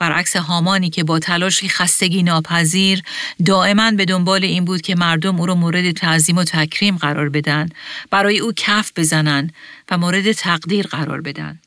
برعکس 0.00 0.36
هامانی 0.36 0.90
که 0.90 1.04
با 1.04 1.18
تلاشی 1.18 1.68
خستگی 1.68 2.22
ناپذیر 2.22 3.02
دائما 3.46 3.90
به 3.90 4.04
دنبال 4.04 4.44
این 4.44 4.64
بود 4.64 4.80
که 4.80 4.94
مردم 4.94 5.40
او 5.40 5.46
را 5.46 5.54
مورد 5.54 5.90
تعظیم 5.90 6.36
و 6.36 6.44
تکریم 6.44 6.96
قرار 6.96 7.28
بدن 7.28 7.68
برای 8.10 8.38
او 8.38 8.52
کف 8.56 8.92
بزنن 8.96 9.50
و 9.90 9.98
مورد 9.98 10.32
تقدیر 10.32 10.86
قرار 10.86 11.20
بدن 11.20 11.58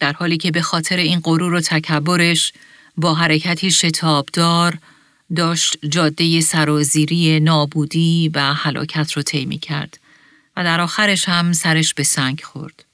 در 0.00 0.12
حالی 0.12 0.36
که 0.36 0.50
به 0.50 0.62
خاطر 0.62 0.96
این 0.96 1.20
غرور 1.20 1.54
و 1.54 1.60
تکبرش 1.60 2.52
با 2.96 3.14
حرکتی 3.14 3.70
شتابدار 3.70 4.78
داشت 5.36 5.78
جاده 5.86 6.40
سرازیری 6.40 7.40
نابودی 7.40 8.30
و 8.34 8.54
هلاکت 8.54 9.12
رو 9.12 9.22
طی 9.22 9.58
کرد 9.58 9.98
و 10.56 10.64
در 10.64 10.80
آخرش 10.80 11.28
هم 11.28 11.52
سرش 11.52 11.94
به 11.94 12.02
سنگ 12.02 12.40
خورد. 12.44 12.84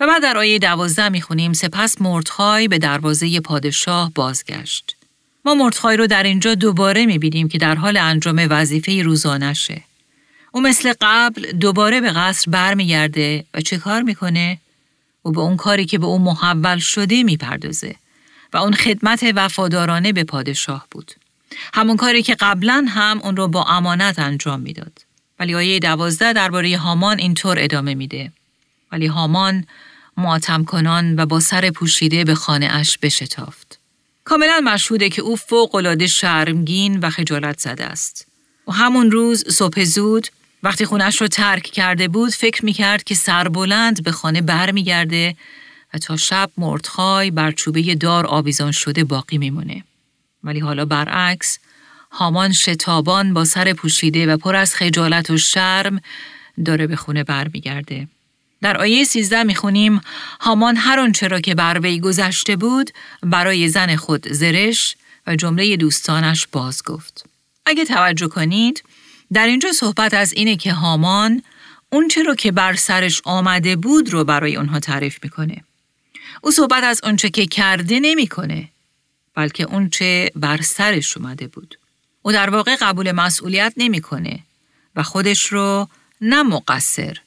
و 0.00 0.06
بعد 0.06 0.22
در 0.22 0.38
آیه 0.38 0.58
دوازده 0.58 1.08
می‌خونیم 1.08 1.52
سپس 1.52 2.00
مردخای 2.00 2.68
به 2.68 2.78
دروازه 2.78 3.40
پادشاه 3.40 4.12
بازگشت. 4.14 4.96
ما 5.44 5.54
مردخای 5.54 5.96
رو 5.96 6.06
در 6.06 6.22
اینجا 6.22 6.54
دوباره 6.54 7.06
می‌بینیم 7.06 7.48
که 7.48 7.58
در 7.58 7.74
حال 7.74 7.96
انجام 7.96 8.46
وظیفه 8.50 9.02
روزانشه. 9.02 9.82
او 10.52 10.60
مثل 10.60 10.92
قبل 11.00 11.52
دوباره 11.52 12.00
به 12.00 12.10
قصر 12.10 12.50
برمیگرده 12.50 13.44
و 13.54 13.60
چه 13.60 13.78
کار 13.78 14.02
می‌کنه؟ 14.02 14.58
او 15.22 15.32
به 15.32 15.40
اون 15.40 15.56
کاری 15.56 15.84
که 15.84 15.98
به 15.98 16.06
اون 16.06 16.22
محول 16.22 16.78
شده 16.78 17.22
می‌پردازه 17.22 17.94
و 18.52 18.56
اون 18.56 18.74
خدمت 18.74 19.32
وفادارانه 19.34 20.12
به 20.12 20.24
پادشاه 20.24 20.86
بود. 20.90 21.12
همون 21.74 21.96
کاری 21.96 22.22
که 22.22 22.36
قبلا 22.40 22.86
هم 22.88 23.20
اون 23.22 23.36
رو 23.36 23.48
با 23.48 23.64
امانت 23.64 24.18
انجام 24.18 24.60
می‌داد. 24.60 24.92
ولی 25.40 25.54
آیه 25.54 25.78
دوازده 25.78 26.32
درباره 26.32 26.78
هامان 26.78 27.18
اینطور 27.18 27.56
ادامه 27.60 27.94
میده. 27.94 28.32
ولی 28.92 29.06
هامان 29.06 29.64
معتم 30.18 30.64
کنان 30.64 31.20
و 31.20 31.26
با 31.26 31.40
سر 31.40 31.70
پوشیده 31.70 32.24
به 32.24 32.34
خانه 32.34 32.66
اش 32.66 32.98
بشتافت. 32.98 33.78
کاملا 34.24 34.60
مشهوده 34.64 35.08
که 35.08 35.22
او 35.22 35.36
فوق 35.36 35.74
العاده 35.74 36.06
شرمگین 36.06 37.00
و 37.00 37.10
خجالت 37.10 37.58
زده 37.60 37.84
است. 37.84 38.26
و 38.66 38.72
همون 38.72 39.10
روز 39.10 39.44
صبح 39.48 39.84
زود 39.84 40.28
وقتی 40.62 40.84
خونش 40.84 41.20
رو 41.20 41.28
ترک 41.28 41.62
کرده 41.62 42.08
بود 42.08 42.30
فکر 42.30 42.64
می‌کرد 42.64 43.04
که 43.04 43.14
سربلند 43.14 44.02
به 44.02 44.12
خانه 44.12 44.40
برمیگرده 44.40 45.36
و 45.94 45.98
تا 45.98 46.16
شب 46.16 46.50
مردخای 46.56 47.30
بر 47.30 47.52
چوبه 47.52 47.94
دار 47.94 48.26
آویزان 48.26 48.72
شده 48.72 49.04
باقی 49.04 49.38
میمونه. 49.38 49.84
ولی 50.44 50.58
حالا 50.58 50.84
برعکس 50.84 51.58
هامان 52.10 52.52
شتابان 52.52 53.34
با 53.34 53.44
سر 53.44 53.72
پوشیده 53.72 54.26
و 54.26 54.36
پر 54.36 54.56
از 54.56 54.74
خجالت 54.74 55.30
و 55.30 55.38
شرم 55.38 56.00
داره 56.64 56.86
به 56.86 56.96
خونه 56.96 57.24
برمیگرده. 57.24 58.08
در 58.62 58.76
آیه 58.76 59.04
13 59.04 59.42
می‌خونیم 59.42 60.00
هامان 60.40 60.76
هر 60.76 61.00
آنچه 61.00 61.28
را 61.28 61.40
که 61.40 61.54
بر 61.54 61.78
وی 61.78 62.00
گذشته 62.00 62.56
بود 62.56 62.90
برای 63.22 63.68
زن 63.68 63.96
خود 63.96 64.32
زرش 64.32 64.96
و 65.26 65.36
جمله 65.36 65.76
دوستانش 65.76 66.46
باز 66.52 66.82
گفت. 66.82 67.26
اگه 67.66 67.84
توجه 67.84 68.28
کنید 68.28 68.82
در 69.32 69.46
اینجا 69.46 69.72
صحبت 69.72 70.14
از 70.14 70.32
اینه 70.32 70.56
که 70.56 70.72
هامان 70.72 71.42
اونچه 71.92 72.22
رو 72.22 72.34
که 72.34 72.52
بر 72.52 72.74
سرش 72.74 73.22
آمده 73.24 73.76
بود 73.76 74.12
رو 74.12 74.24
برای 74.24 74.56
اونها 74.56 74.80
تعریف 74.80 75.18
می‌کنه. 75.22 75.64
او 76.42 76.50
صحبت 76.50 76.84
از 76.84 77.00
اونچه 77.04 77.30
که 77.30 77.46
کرده 77.46 78.00
نمی‌کنه 78.00 78.68
بلکه 79.34 79.64
اونچه 79.64 80.30
بر 80.36 80.60
سرش 80.62 81.16
اومده 81.16 81.46
بود. 81.46 81.78
او 82.22 82.32
در 82.32 82.50
واقع 82.50 82.76
قبول 82.80 83.12
مسئولیت 83.12 83.72
نمی‌کنه 83.76 84.38
و 84.96 85.02
خودش 85.02 85.46
رو 85.46 85.88
نه 86.20 86.42
مقصر 86.42 87.18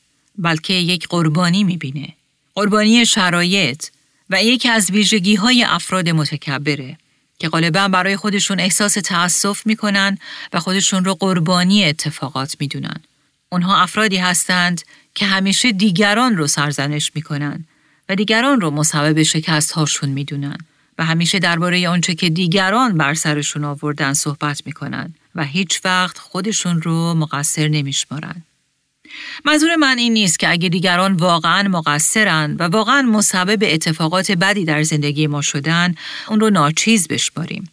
بلکه 0.42 0.74
یک 0.74 1.08
قربانی 1.08 1.64
می‌بینه. 1.64 2.14
قربانی 2.56 3.06
شرایط 3.06 3.86
و 4.30 4.44
یکی 4.44 4.70
از 4.70 4.92
ویژگی 4.92 5.36
های 5.36 5.64
افراد 5.64 6.10
متکبره 6.10 6.98
که 7.40 7.50
غالبا 7.50 7.88
برای 7.88 8.18
خودشون 8.18 8.60
احساس 8.60 8.94
تأسف 8.94 9.66
می‌کنن 9.66 10.18
و 10.54 10.60
خودشون 10.60 11.06
رو 11.06 11.16
قربانی 11.16 11.86
اتفاقات 11.86 12.56
می‌دونن. 12.60 13.00
اونها 13.50 13.82
افرادی 13.82 14.18
هستند 14.18 14.82
که 15.16 15.26
همیشه 15.26 15.72
دیگران 15.72 16.38
رو 16.38 16.48
سرزنش 16.48 17.12
می‌کنن 17.16 17.66
و 18.10 18.16
دیگران 18.16 18.62
رو 18.62 18.72
مسبب 18.72 19.24
شکست 19.24 19.72
هاشون 19.72 20.10
می‌دونن 20.10 20.58
و 20.98 21.06
همیشه 21.06 21.40
درباره 21.40 21.90
آنچه 21.90 22.16
که 22.16 22.30
دیگران 22.30 22.98
بر 22.98 23.14
سرشون 23.14 23.64
آوردن 23.64 24.14
صحبت 24.14 24.62
می‌کنن 24.66 25.14
و 25.36 25.46
هیچ 25.46 25.82
وقت 25.86 26.18
خودشون 26.18 26.82
رو 26.82 27.14
مقصر 27.14 27.68
نمیشمارن. 27.68 28.44
منظور 29.46 29.76
من 29.76 29.98
این 29.98 30.14
نیست 30.14 30.40
که 30.40 30.52
اگه 30.52 30.70
دیگران 30.70 31.14
واقعا 31.14 31.68
مقصرن 31.68 32.56
و 32.60 32.64
واقعا 32.64 33.02
مسبب 33.02 33.60
اتفاقات 33.64 34.32
بدی 34.32 34.66
در 34.66 34.84
زندگی 34.84 35.28
ما 35.28 35.42
شدن 35.42 35.96
اون 36.28 36.40
رو 36.40 36.50
ناچیز 36.50 37.08
بشماریم. 37.08 37.72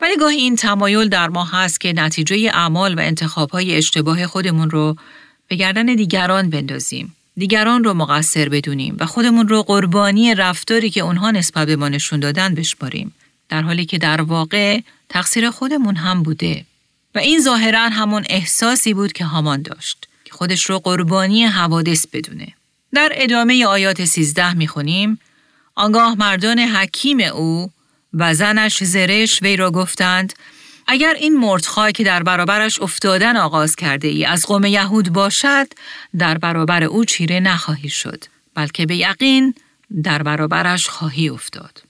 ولی 0.00 0.16
گاهی 0.16 0.36
این 0.36 0.56
تمایل 0.56 1.08
در 1.08 1.28
ما 1.28 1.44
هست 1.44 1.80
که 1.80 1.92
نتیجه 1.92 2.50
اعمال 2.54 2.94
و 2.94 3.00
انتخابهای 3.00 3.76
اشتباه 3.76 4.26
خودمون 4.26 4.70
رو 4.70 4.96
به 5.48 5.56
گردن 5.56 5.86
دیگران 5.86 6.50
بندازیم. 6.50 7.16
دیگران 7.36 7.84
رو 7.84 7.94
مقصر 7.94 8.48
بدونیم 8.48 8.96
و 9.00 9.06
خودمون 9.06 9.48
رو 9.48 9.62
قربانی 9.62 10.34
رفتاری 10.34 10.90
که 10.90 11.00
اونها 11.00 11.30
نسبت 11.30 11.66
به 11.66 11.76
ما 11.76 11.88
نشون 11.88 12.20
دادن 12.20 12.54
بشماریم. 12.54 13.14
در 13.48 13.62
حالی 13.62 13.84
که 13.84 13.98
در 13.98 14.22
واقع 14.22 14.80
تقصیر 15.08 15.50
خودمون 15.50 15.96
هم 15.96 16.22
بوده. 16.22 16.64
و 17.14 17.18
این 17.18 17.40
ظاهرا 17.40 17.88
همون 17.88 18.24
احساسی 18.28 18.94
بود 18.94 19.12
که 19.12 19.24
هامان 19.24 19.62
داشت. 19.62 20.08
خودش 20.30 20.64
رو 20.70 20.78
قربانی 20.78 21.44
حوادث 21.44 22.06
بدونه. 22.06 22.48
در 22.92 23.12
ادامه 23.14 23.66
آیات 23.66 24.04
13 24.04 24.54
می‌خونیم 24.54 25.18
آنگاه 25.74 26.14
مردان 26.14 26.58
حکیم 26.58 27.20
او 27.20 27.70
و 28.14 28.34
زنش 28.34 28.84
زرش 28.84 29.42
وی 29.42 29.56
را 29.56 29.70
گفتند 29.70 30.32
اگر 30.86 31.14
این 31.14 31.38
مردخای 31.38 31.92
که 31.92 32.04
در 32.04 32.22
برابرش 32.22 32.80
افتادن 32.80 33.36
آغاز 33.36 33.76
کرده 33.76 34.08
ای 34.08 34.24
از 34.24 34.46
قوم 34.46 34.64
یهود 34.64 35.12
باشد 35.12 35.66
در 36.18 36.38
برابر 36.38 36.84
او 36.84 37.04
چیره 37.04 37.40
نخواهی 37.40 37.88
شد 37.88 38.24
بلکه 38.54 38.86
به 38.86 38.96
یقین 38.96 39.54
در 40.02 40.22
برابرش 40.22 40.88
خواهی 40.88 41.28
افتاد. 41.28 41.82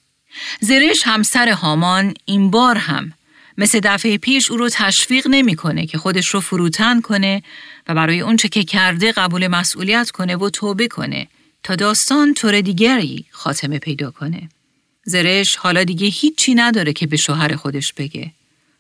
زرش 0.60 1.02
همسر 1.04 1.48
هامان 1.48 2.14
این 2.24 2.50
بار 2.50 2.76
هم 2.76 3.12
مثل 3.60 3.80
دفعه 3.82 4.18
پیش 4.18 4.50
او 4.50 4.56
رو 4.56 4.68
تشویق 4.72 5.26
نمی‌کنه 5.30 5.86
که 5.86 5.98
خودش 5.98 6.26
رو 6.26 6.40
فروتن 6.40 7.00
کنه 7.00 7.42
و 7.88 7.94
برای 7.94 8.20
اونچه 8.20 8.48
که 8.48 8.64
کرده 8.64 9.12
قبول 9.12 9.46
مسئولیت 9.46 10.10
کنه 10.10 10.36
و 10.36 10.50
توبه 10.50 10.88
کنه 10.88 11.28
تا 11.62 11.74
داستان 11.76 12.34
طور 12.34 12.60
دیگری 12.60 13.24
خاتمه 13.30 13.78
پیدا 13.78 14.10
کنه. 14.10 14.48
زرش 15.04 15.56
حالا 15.56 15.84
دیگه 15.84 16.06
هیچی 16.06 16.54
نداره 16.54 16.92
که 16.92 17.06
به 17.06 17.16
شوهر 17.16 17.56
خودش 17.56 17.92
بگه. 17.92 18.30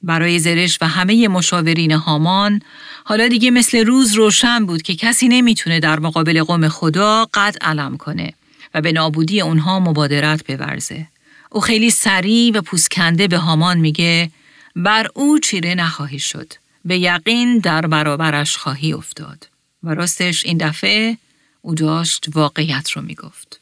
برای 0.02 0.38
زرش 0.38 0.78
و 0.80 0.88
همه 0.88 1.28
مشاورین 1.28 1.92
هامان 1.92 2.62
حالا 3.04 3.28
دیگه 3.28 3.50
مثل 3.50 3.86
روز 3.86 4.14
روشن 4.14 4.66
بود 4.66 4.82
که 4.82 4.94
کسی 4.94 5.28
نمی‌تونه 5.28 5.80
در 5.80 5.98
مقابل 5.98 6.42
قوم 6.42 6.68
خدا 6.68 7.26
قد 7.34 7.56
علم 7.60 7.96
کنه 7.96 8.32
و 8.74 8.80
به 8.80 8.92
نابودی 8.92 9.40
اونها 9.40 9.80
مبادرت 9.80 10.46
بورزه. 10.46 11.06
او 11.50 11.60
خیلی 11.60 11.90
سریع 11.90 12.52
و 12.58 12.60
پوسکنده 12.60 13.28
به 13.28 13.36
هامان 13.36 13.78
میگه 13.78 14.30
بر 14.76 15.06
او 15.14 15.38
چیره 15.38 15.74
نخواهی 15.74 16.18
شد. 16.18 16.52
به 16.84 16.98
یقین 16.98 17.58
در 17.58 17.86
برابرش 17.86 18.56
خواهی 18.56 18.92
افتاد. 18.92 19.48
و 19.82 19.94
راستش 19.94 20.44
این 20.44 20.58
دفعه 20.58 21.16
او 21.62 21.74
داشت 21.74 22.26
واقعیت 22.34 22.90
رو 22.90 23.02
می‌گفت. 23.02 23.60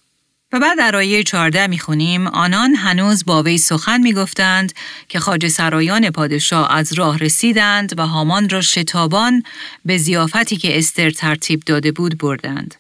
و 0.53 0.61
بعد 0.61 0.79
در 0.79 0.97
آیه 0.97 1.23
14 1.23 1.67
می‌خونیم 1.67 2.27
آنان 2.27 2.75
هنوز 2.75 3.25
با 3.25 3.43
وی 3.43 3.59
سخن 3.59 4.01
می‌گفتند 4.01 4.73
که 5.09 5.21
خاج 5.21 5.49
سرایان 5.49 6.11
پادشاه 6.11 6.73
از 6.73 6.93
راه 6.93 7.19
رسیدند 7.19 7.99
و 7.99 8.07
هامان 8.07 8.49
را 8.49 8.61
شتابان 8.61 9.43
به 9.85 9.99
زیافتی 9.99 10.57
که 10.57 10.79
استر 10.79 11.11
ترتیب 11.11 11.63
داده 11.67 11.93
بود 11.93 12.19
بردند. 12.19 12.75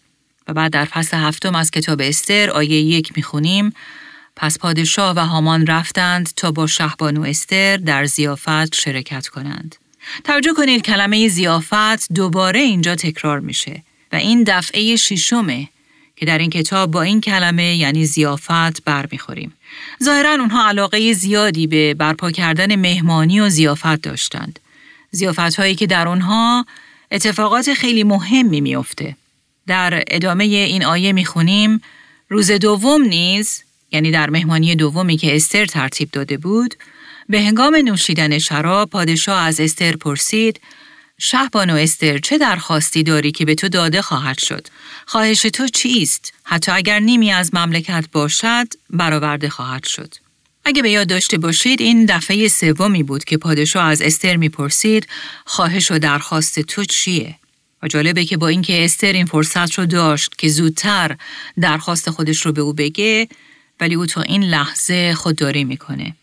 و 0.49 0.53
بعد 0.55 0.73
در 0.73 0.85
فصل 0.85 1.17
هفتم 1.17 1.55
از 1.55 1.71
کتاب 1.71 2.01
استر 2.01 2.51
آیه 2.51 2.81
یک 2.81 3.13
می‌خونیم 3.17 3.73
پس 4.41 4.59
پادشاه 4.59 5.17
و 5.17 5.19
هامان 5.19 5.67
رفتند 5.67 6.33
تا 6.37 6.51
با 6.51 6.67
شهبانو 6.67 7.23
استر 7.23 7.77
در 7.77 8.05
زیافت 8.05 8.75
شرکت 8.75 9.29
کنند. 9.29 9.77
توجه 10.25 10.53
کنید 10.53 10.83
کلمه 10.83 11.29
زیافت 11.29 12.13
دوباره 12.13 12.61
اینجا 12.61 12.95
تکرار 12.95 13.41
میشه 13.41 13.83
و 14.13 14.17
این 14.17 14.45
دفعه 14.47 14.97
ششمه 14.97 15.69
که 16.17 16.27
در 16.27 16.39
این 16.39 16.51
کتاب 16.51 16.91
با 16.91 17.03
این 17.03 17.21
کلمه 17.21 17.77
یعنی 17.77 18.07
زیافت 18.07 18.85
برمیخوریم. 18.85 19.53
ظاهرا 20.03 20.31
اونها 20.31 20.69
علاقه 20.69 21.13
زیادی 21.13 21.67
به 21.67 21.95
برپا 21.95 22.31
کردن 22.31 22.77
مهمانی 22.77 23.41
و 23.41 23.49
زیافت 23.49 24.03
داشتند. 24.03 24.59
زیافت 25.11 25.55
هایی 25.55 25.75
که 25.75 25.87
در 25.87 26.09
اونها 26.09 26.67
اتفاقات 27.11 27.75
خیلی 27.75 28.05
مهمی 28.05 28.61
میافته. 28.61 29.17
در 29.67 30.05
ادامه 30.07 30.45
این 30.45 30.85
آیه 30.85 31.13
می‌خونیم 31.13 31.81
روز 32.29 32.51
دوم 32.51 33.03
نیز 33.03 33.63
یعنی 33.93 34.11
در 34.11 34.31
مهمانی 34.31 34.75
دومی 34.75 35.17
که 35.17 35.37
استر 35.37 35.67
ترتیب 35.67 36.11
داده 36.11 36.37
بود 36.37 36.75
به 37.29 37.43
هنگام 37.43 37.77
نوشیدن 37.77 38.39
شراب 38.39 38.91
پادشاه 38.91 39.43
از 39.43 39.61
استر 39.61 39.97
پرسید 39.97 40.61
شهبانو 41.19 41.75
استر 41.75 42.19
چه 42.19 42.39
درخواستی 42.39 43.03
داری 43.03 43.33
که 43.33 43.45
به 43.45 43.55
تو 43.55 43.69
داده 43.69 44.03
خواهد 44.03 44.39
شد؟ 44.39 44.67
خواهش 45.07 45.43
تو 45.43 45.69
چیست؟ 45.69 46.33
حتی 46.45 46.73
اگر 46.73 46.99
نیمی 46.99 47.33
از 47.33 47.55
مملکت 47.55 48.05
باشد 48.13 48.67
برآورده 48.91 49.49
خواهد 49.49 49.85
شد. 49.85 50.15
اگه 50.65 50.83
به 50.83 50.91
یاد 50.91 51.09
داشته 51.09 51.39
باشید 51.39 51.81
این 51.81 52.05
دفعه 52.05 52.49
سومی 52.49 53.03
بود 53.03 53.25
که 53.25 53.37
پادشاه 53.37 53.85
از 53.85 54.03
استر 54.03 54.37
می‌پرسید 54.37 55.07
خواهش 55.45 55.91
و 55.91 55.99
درخواست 55.99 56.61
تو 56.61 56.85
چیه؟ 56.85 57.35
و 57.83 57.89
جالبه 57.89 58.25
که 58.25 58.37
با 58.37 58.49
اینکه 58.49 58.85
استر 58.85 59.13
این 59.13 59.27
فرصت 59.27 59.75
رو 59.75 59.87
داشت 59.87 60.39
که 60.39 60.49
زودتر 60.49 61.17
درخواست 61.61 62.11
خودش 62.11 62.47
رو 62.47 62.53
به 62.53 62.61
او 62.61 62.73
بگه 62.73 63.29
ولی 63.81 63.95
او 63.95 64.07
تا 64.07 64.23
این 64.23 64.45
لحظه 64.45 65.15
خودداری 65.15 65.65
می‌کنه. 65.65 66.15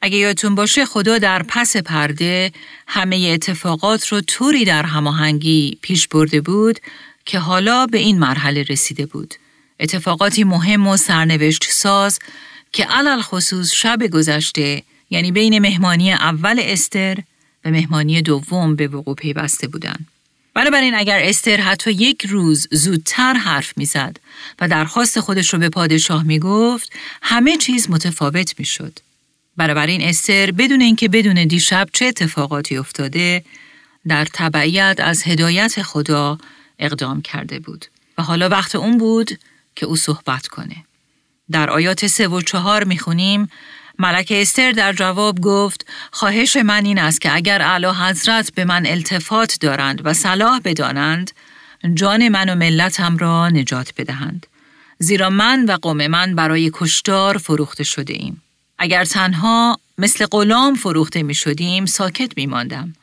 اگه 0.00 0.16
یادتون 0.16 0.54
باشه 0.54 0.84
خدا 0.84 1.18
در 1.18 1.42
پس 1.48 1.76
پرده 1.76 2.52
همه 2.86 3.16
اتفاقات 3.34 4.08
رو 4.08 4.20
طوری 4.20 4.64
در 4.64 4.82
هماهنگی 4.82 5.78
پیش 5.82 6.08
برده 6.08 6.40
بود 6.40 6.80
که 7.24 7.38
حالا 7.38 7.86
به 7.86 7.98
این 7.98 8.18
مرحله 8.18 8.62
رسیده 8.62 9.06
بود. 9.06 9.34
اتفاقاتی 9.80 10.44
مهم 10.44 10.86
و 10.86 10.96
سرنوشت 10.96 11.64
ساز 11.70 12.18
که 12.72 12.84
علل 12.84 13.22
خصوص 13.22 13.72
شب 13.72 14.06
گذشته 14.06 14.82
یعنی 15.10 15.32
بین 15.32 15.58
مهمانی 15.58 16.12
اول 16.12 16.60
استر 16.62 17.18
و 17.64 17.70
مهمانی 17.70 18.22
دوم 18.22 18.76
به 18.76 18.88
وقوع 18.88 19.14
پیوسته 19.14 19.68
بودند. 19.68 20.11
بنابراین 20.54 20.94
اگر 20.94 21.18
استر 21.22 21.60
حتی 21.60 21.92
یک 21.92 22.26
روز 22.26 22.68
زودتر 22.70 23.34
حرف 23.34 23.78
می‌زد 23.78 24.16
و 24.60 24.68
درخواست 24.68 25.20
خودش 25.20 25.52
رو 25.52 25.58
به 25.58 25.68
پادشاه 25.68 26.22
می 26.22 26.38
گفت 26.38 26.92
همه 27.22 27.56
چیز 27.56 27.90
متفاوت 27.90 28.58
می 28.58 28.64
شد. 28.64 28.98
بنابراین 29.56 30.02
استر 30.02 30.50
بدون 30.50 30.80
اینکه 30.80 31.08
بدون 31.08 31.46
دیشب 31.46 31.88
چه 31.92 32.04
اتفاقاتی 32.04 32.76
افتاده 32.76 33.44
در 34.08 34.24
تبعیت 34.32 34.96
از 34.98 35.22
هدایت 35.26 35.82
خدا 35.82 36.38
اقدام 36.78 37.22
کرده 37.22 37.58
بود 37.58 37.86
و 38.18 38.22
حالا 38.22 38.48
وقت 38.48 38.74
اون 38.74 38.98
بود 38.98 39.38
که 39.76 39.86
او 39.86 39.96
صحبت 39.96 40.46
کنه. 40.46 40.76
در 41.50 41.70
آیات 41.70 42.06
سه 42.06 42.28
و 42.28 42.40
چهار 42.40 42.84
می‌خونیم 42.84 43.48
ملک 44.02 44.32
استر 44.36 44.72
در 44.72 44.92
جواب 44.92 45.40
گفت 45.40 45.86
خواهش 46.10 46.56
من 46.56 46.84
این 46.84 46.98
است 46.98 47.20
که 47.20 47.34
اگر 47.34 47.62
اعلی 47.62 47.86
حضرت 47.86 48.54
به 48.54 48.64
من 48.64 48.86
التفات 48.86 49.56
دارند 49.60 50.00
و 50.04 50.12
صلاح 50.12 50.60
بدانند 50.64 51.30
جان 51.94 52.28
من 52.28 52.48
و 52.48 52.54
ملتم 52.54 53.16
را 53.16 53.48
نجات 53.48 53.92
بدهند. 53.96 54.46
زیرا 54.98 55.30
من 55.30 55.64
و 55.64 55.78
قوم 55.82 56.06
من 56.06 56.34
برای 56.34 56.70
کشتار 56.74 57.38
فروخته 57.38 57.84
شده 57.84 58.12
ایم. 58.12 58.42
اگر 58.78 59.04
تنها 59.04 59.78
مثل 59.98 60.26
غلام 60.26 60.74
فروخته 60.74 61.22
می 61.22 61.34
شدیم 61.34 61.86
ساکت 61.86 62.36
می 62.36 62.46
ماندم 62.46 62.94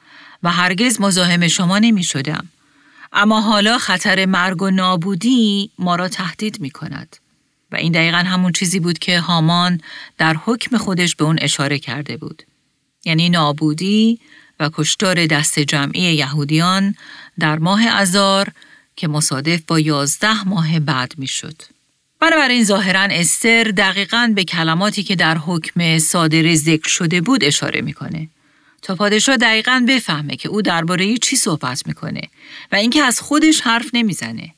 و 0.43 0.51
هرگز 0.51 1.01
مزاحم 1.01 1.47
شما 1.47 1.79
نمی 1.79 2.03
شدم. 2.03 2.49
اما 3.13 3.41
حالا 3.41 3.77
خطر 3.77 4.25
مرگ 4.25 4.61
و 4.61 4.69
نابودی 4.69 5.71
ما 5.79 5.95
را 5.95 6.07
تهدید 6.07 6.61
می 6.61 6.69
کند. 6.69 7.15
و 7.71 7.75
این 7.75 7.91
دقیقا 7.91 8.17
همون 8.17 8.51
چیزی 8.51 8.79
بود 8.79 8.99
که 8.99 9.19
هامان 9.19 9.81
در 10.17 10.35
حکم 10.45 10.77
خودش 10.77 11.15
به 11.15 11.25
اون 11.25 11.39
اشاره 11.41 11.79
کرده 11.79 12.17
بود. 12.17 12.43
یعنی 13.05 13.29
نابودی 13.29 14.19
و 14.59 14.69
کشتار 14.73 15.25
دست 15.25 15.59
جمعی 15.59 16.01
یهودیان 16.01 16.95
در 17.39 17.59
ماه 17.59 17.87
ازار 17.87 18.51
که 18.95 19.07
مصادف 19.07 19.61
با 19.67 19.79
یازده 19.79 20.43
ماه 20.43 20.79
بعد 20.79 21.13
می 21.17 21.27
شد. 21.27 21.61
بنابراین 22.19 22.63
ظاهرا 22.63 23.07
استر 23.11 23.63
دقیقا 23.63 24.31
به 24.35 24.43
کلماتی 24.43 25.03
که 25.03 25.15
در 25.15 25.37
حکم 25.37 25.99
صادر 25.99 26.55
ذکر 26.55 26.89
شده 26.89 27.21
بود 27.21 27.43
اشاره 27.43 27.81
می‌کنه 27.81 28.27
تا 28.81 28.95
پادشاه 28.95 29.37
دقیقا 29.37 29.85
بفهمه 29.87 30.35
که 30.35 30.49
او 30.49 30.61
درباره 30.61 31.17
چی 31.17 31.35
صحبت 31.35 31.87
می‌کنه 31.87 32.21
و 32.71 32.75
اینکه 32.75 33.01
از 33.01 33.21
خودش 33.21 33.61
حرف 33.61 33.89
نمی‌زنه 33.93 34.53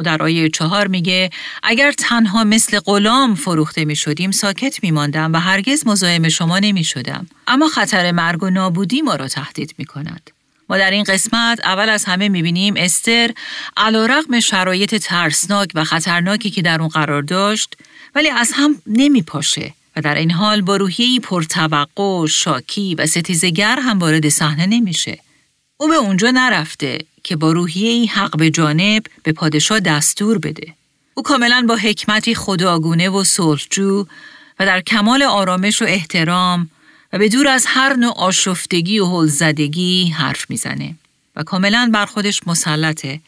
و 0.00 0.02
در 0.02 0.22
آیه 0.22 0.48
چهار 0.48 0.86
میگه 0.86 1.30
اگر 1.62 1.92
تنها 1.92 2.44
مثل 2.44 2.78
غلام 2.78 3.34
فروخته 3.34 3.84
می 3.84 3.96
شدیم 3.96 4.30
ساکت 4.30 4.82
می 4.82 4.90
ماندم 4.90 5.32
و 5.32 5.36
هرگز 5.36 5.86
مزاحم 5.86 6.28
شما 6.28 6.58
نمی 6.58 6.84
شدم. 6.84 7.26
اما 7.46 7.68
خطر 7.68 8.12
مرگ 8.12 8.42
و 8.42 8.50
نابودی 8.50 9.02
ما 9.02 9.14
را 9.14 9.28
تهدید 9.28 9.74
می 9.78 9.84
کند. 9.84 10.30
ما 10.68 10.78
در 10.78 10.90
این 10.90 11.04
قسمت 11.04 11.60
اول 11.64 11.88
از 11.88 12.04
همه 12.04 12.28
می‌بینیم 12.28 12.74
استر 12.76 13.30
علا 13.76 14.06
رقم 14.06 14.40
شرایط 14.40 14.94
ترسناک 14.94 15.70
و 15.74 15.84
خطرناکی 15.84 16.50
که 16.50 16.62
در 16.62 16.80
اون 16.80 16.88
قرار 16.88 17.22
داشت 17.22 17.76
ولی 18.14 18.28
از 18.28 18.52
هم 18.54 18.82
نمیپاشه 18.86 19.74
و 19.96 20.00
در 20.00 20.14
این 20.14 20.30
حال 20.30 20.62
با 20.62 20.76
روحیهی 20.76 21.20
پرتوقع، 21.20 22.26
شاکی 22.26 22.94
و 22.94 23.06
ستیزگر 23.06 23.78
هم 23.80 23.98
وارد 23.98 24.28
صحنه 24.28 24.66
نمیشه. 24.66 25.18
او 25.76 25.88
به 25.88 25.94
اونجا 25.94 26.30
نرفته 26.30 26.98
که 27.22 27.36
با 27.36 27.52
روحیهی 27.52 28.06
حق 28.06 28.36
به 28.36 28.50
جانب 28.50 29.06
به 29.22 29.32
پادشاه 29.32 29.80
دستور 29.80 30.38
بده. 30.38 30.74
او 31.14 31.22
کاملا 31.22 31.64
با 31.68 31.76
حکمتی 31.76 32.34
خداگونه 32.34 33.08
و 33.08 33.24
صلحجو 33.24 34.06
و 34.60 34.66
در 34.66 34.80
کمال 34.80 35.22
آرامش 35.22 35.82
و 35.82 35.84
احترام 35.84 36.70
و 37.12 37.18
به 37.18 37.28
دور 37.28 37.48
از 37.48 37.64
هر 37.68 37.96
نوع 37.96 38.12
آشفتگی 38.12 38.98
و 38.98 39.06
هلزدگی 39.06 40.08
حرف 40.08 40.50
می‌زنه 40.50 40.94
و 41.36 41.42
کاملا 41.42 41.90
بر 41.92 42.06
خودش 42.06 42.40
مسلطه 42.46 43.20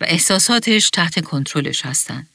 و 0.00 0.04
احساساتش 0.08 0.90
تحت 0.90 1.24
کنترلش 1.24 1.86
هستن. 1.86 2.26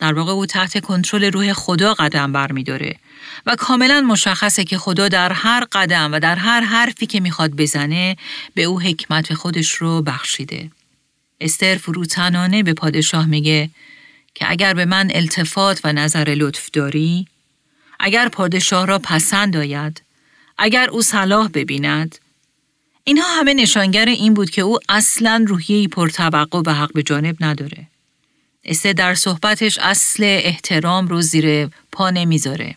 در 0.00 0.12
واقع 0.12 0.32
او 0.32 0.46
تحت 0.46 0.80
کنترل 0.80 1.24
روح 1.24 1.52
خدا 1.52 1.94
قدم 1.94 2.32
برمیداره 2.32 2.96
و 3.46 3.56
کاملا 3.56 4.00
مشخصه 4.00 4.64
که 4.64 4.78
خدا 4.78 5.08
در 5.08 5.32
هر 5.32 5.66
قدم 5.72 6.12
و 6.12 6.20
در 6.20 6.36
هر 6.36 6.60
حرفی 6.60 7.06
که 7.06 7.20
می‌خواد 7.20 7.50
بزنه 7.50 8.16
به 8.54 8.62
او 8.62 8.80
حکمت 8.80 9.34
خودش 9.34 9.72
رو 9.72 10.02
بخشیده. 10.02 10.70
استر 11.40 11.76
فروتنانه 11.76 12.62
به 12.62 12.74
پادشاه 12.74 13.26
میگه 13.26 13.70
که 14.34 14.50
اگر 14.50 14.74
به 14.74 14.84
من 14.84 15.10
التفات 15.14 15.80
و 15.84 15.92
نظر 15.92 16.34
لطف 16.38 16.70
داری، 16.70 17.26
اگر 18.00 18.28
پادشاه 18.28 18.86
را 18.86 18.98
پسند 18.98 19.56
آید 19.56 20.02
اگر 20.58 20.90
او 20.90 21.02
صلاح 21.02 21.48
ببیند 21.48 22.18
اینها 23.04 23.40
همه 23.40 23.54
نشانگر 23.54 24.06
این 24.06 24.34
بود 24.34 24.50
که 24.50 24.62
او 24.62 24.78
اصلا 24.88 25.44
روحیهی 25.48 25.88
پرتوقع 25.88 26.62
و 26.66 26.74
حق 26.74 26.92
به 26.92 27.02
جانب 27.02 27.36
نداره. 27.40 27.89
استه 28.64 28.92
در 28.92 29.14
صحبتش 29.14 29.78
اصل 29.78 30.24
احترام 30.24 31.08
رو 31.08 31.22
زیر 31.22 31.66
پا 31.92 32.10
نمی‌ذاره. 32.10 32.74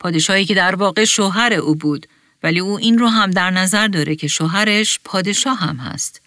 پادشاهی 0.00 0.44
که 0.44 0.54
در 0.54 0.74
واقع 0.74 1.04
شوهر 1.04 1.52
او 1.52 1.74
بود 1.74 2.06
ولی 2.42 2.60
او 2.60 2.78
این 2.78 2.98
رو 2.98 3.08
هم 3.08 3.30
در 3.30 3.50
نظر 3.50 3.88
داره 3.88 4.16
که 4.16 4.28
شوهرش 4.28 5.00
پادشاه 5.04 5.58
هم 5.58 5.76
هست. 5.76 6.20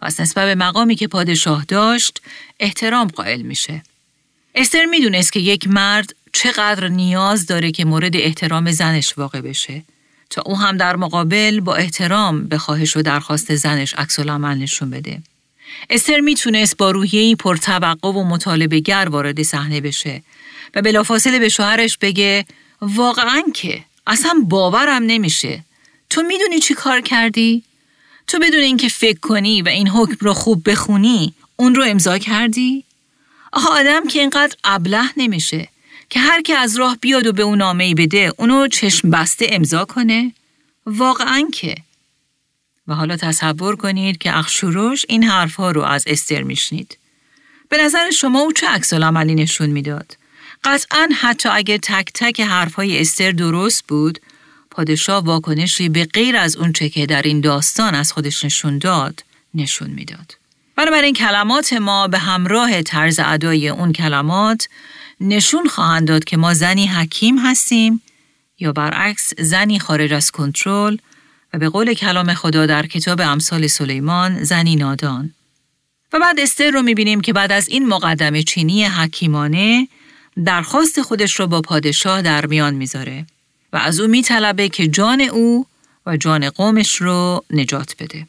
پس 0.00 0.20
نسبت 0.20 0.44
به 0.44 0.54
مقامی 0.54 0.96
که 0.96 1.08
پادشاه 1.08 1.64
داشت 1.64 2.22
احترام 2.60 3.08
قائل 3.08 3.42
میشه. 3.42 3.82
استر 4.54 4.84
می‌دونست 4.84 5.32
که 5.32 5.40
یک 5.40 5.68
مرد 5.68 6.14
چقدر 6.32 6.88
نیاز 6.88 7.46
داره 7.46 7.70
که 7.70 7.84
مورد 7.84 8.16
احترام 8.16 8.70
زنش 8.70 9.18
واقع 9.18 9.40
بشه 9.40 9.82
تا 10.30 10.42
او 10.42 10.58
هم 10.58 10.76
در 10.76 10.96
مقابل 10.96 11.60
با 11.60 11.74
احترام 11.74 12.44
به 12.44 12.58
خواهش 12.58 12.96
و 12.96 13.02
درخواست 13.02 13.54
زنش 13.54 13.94
عکس 13.94 14.18
نشون 14.18 14.90
بده. 14.90 15.22
استر 15.90 16.20
می‌تونست 16.20 16.76
با 16.76 16.90
روحیه‌ای 16.90 17.34
پرتوقع 17.34 18.08
و 18.08 18.24
مطالبه 18.24 18.80
گر 18.80 19.08
وارد 19.10 19.42
صحنه 19.42 19.80
بشه 19.80 20.22
و 20.74 20.82
بلافاصله 20.82 21.38
به 21.38 21.48
شوهرش 21.48 21.98
بگه 21.98 22.46
واقعا 22.80 23.42
که 23.54 23.84
اصلا 24.06 24.34
باورم 24.44 25.02
نمیشه 25.02 25.64
تو 26.10 26.22
می‌دونی 26.22 26.58
چی 26.58 26.74
کار 26.74 27.00
کردی؟ 27.00 27.62
تو 28.26 28.38
بدون 28.38 28.60
اینکه 28.60 28.88
فکر 28.88 29.18
کنی 29.18 29.62
و 29.62 29.68
این 29.68 29.88
حکم 29.88 30.16
رو 30.20 30.34
خوب 30.34 30.70
بخونی 30.70 31.34
اون 31.56 31.74
رو 31.74 31.84
امضا 31.86 32.18
کردی؟ 32.18 32.84
آخه 33.52 33.68
آدم 33.68 34.08
که 34.08 34.20
اینقدر 34.20 34.56
ابله 34.64 35.10
نمیشه 35.16 35.68
که 36.10 36.20
هر 36.20 36.42
که 36.42 36.54
از 36.54 36.76
راه 36.76 36.96
بیاد 37.00 37.26
و 37.26 37.32
به 37.32 37.42
اون 37.42 37.58
نامه 37.58 37.94
بده 37.94 38.32
اونو 38.38 38.68
چشم 38.68 39.10
بسته 39.10 39.46
امضا 39.50 39.84
کنه 39.84 40.32
واقعا 40.86 41.48
که 41.52 41.74
و 42.88 42.94
حالا 42.94 43.16
تصور 43.16 43.76
کنید 43.76 44.18
که 44.18 44.38
اخشوروش 44.38 45.04
این 45.08 45.24
حرفها 45.24 45.70
رو 45.70 45.82
از 45.82 46.04
استر 46.06 46.42
میشنید 46.42 46.98
به 47.68 47.76
نظر 47.76 48.10
شما 48.10 48.40
او 48.40 48.52
چه 48.52 48.68
عکس 48.68 48.92
عملی 48.92 49.34
نشون 49.34 49.70
می‌داد؟ 49.70 50.16
قطعا 50.64 51.08
حتی 51.20 51.48
اگر 51.48 51.76
تک 51.76 52.10
تک 52.14 52.40
حرفهای 52.40 53.00
استر 53.00 53.30
درست 53.30 53.84
بود، 53.88 54.18
پادشاه 54.70 55.24
واکنشی 55.24 55.88
به 55.88 56.04
غیر 56.04 56.36
از 56.36 56.56
اونچه 56.56 56.88
که 56.88 57.06
در 57.06 57.22
این 57.22 57.40
داستان 57.40 57.94
از 57.94 58.12
خودش 58.12 58.44
نشون 58.44 58.78
داد، 58.78 59.24
نشون 59.54 59.90
می‌داد. 59.90 60.36
بنابراین 60.76 61.14
کلمات 61.14 61.72
ما 61.72 62.08
به 62.08 62.18
همراه 62.18 62.82
طرز 62.82 63.20
ادای 63.24 63.68
اون 63.68 63.92
کلمات 63.92 64.68
نشون 65.20 65.68
خواهند 65.68 66.08
داد 66.08 66.24
که 66.24 66.36
ما 66.36 66.54
زنی 66.54 66.86
حکیم 66.86 67.38
هستیم 67.38 68.02
یا 68.58 68.72
برعکس 68.72 69.32
زنی 69.38 69.78
خارج 69.78 70.12
از 70.12 70.30
کنترل 70.30 70.96
به 71.58 71.68
قول 71.68 71.94
کلام 71.94 72.34
خدا 72.34 72.66
در 72.66 72.86
کتاب 72.86 73.20
امثال 73.20 73.66
سلیمان 73.66 74.44
زنی 74.44 74.76
نادان. 74.76 75.34
و 76.12 76.18
بعد 76.18 76.40
استر 76.40 76.70
رو 76.70 76.82
می‌بینیم 76.82 77.20
که 77.20 77.32
بعد 77.32 77.52
از 77.52 77.68
این 77.68 77.88
مقدمه 77.88 78.42
چینی 78.42 78.84
حکیمانه 78.84 79.88
درخواست 80.44 81.02
خودش 81.02 81.40
رو 81.40 81.46
با 81.46 81.60
پادشاه 81.60 82.22
در 82.22 82.46
میان 82.46 82.74
می‌ذاره 82.74 83.26
و 83.72 83.76
از 83.76 84.00
او 84.00 84.06
میطلبه 84.08 84.68
که 84.68 84.88
جان 84.88 85.20
او 85.20 85.66
و 86.06 86.16
جان 86.16 86.50
قومش 86.50 86.96
رو 86.96 87.44
نجات 87.50 87.94
بده. 87.98 88.26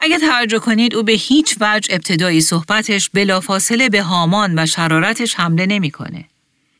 اگر 0.00 0.18
توجه 0.18 0.58
کنید 0.58 0.94
او 0.94 1.02
به 1.02 1.12
هیچ 1.12 1.56
وجه 1.60 1.94
ابتدایی 1.94 2.40
صحبتش 2.40 3.10
بلافاصله 3.10 3.88
به 3.88 4.02
هامان 4.02 4.58
و 4.58 4.66
شرارتش 4.66 5.34
حمله 5.34 5.66
نمی‌کنه 5.66 6.24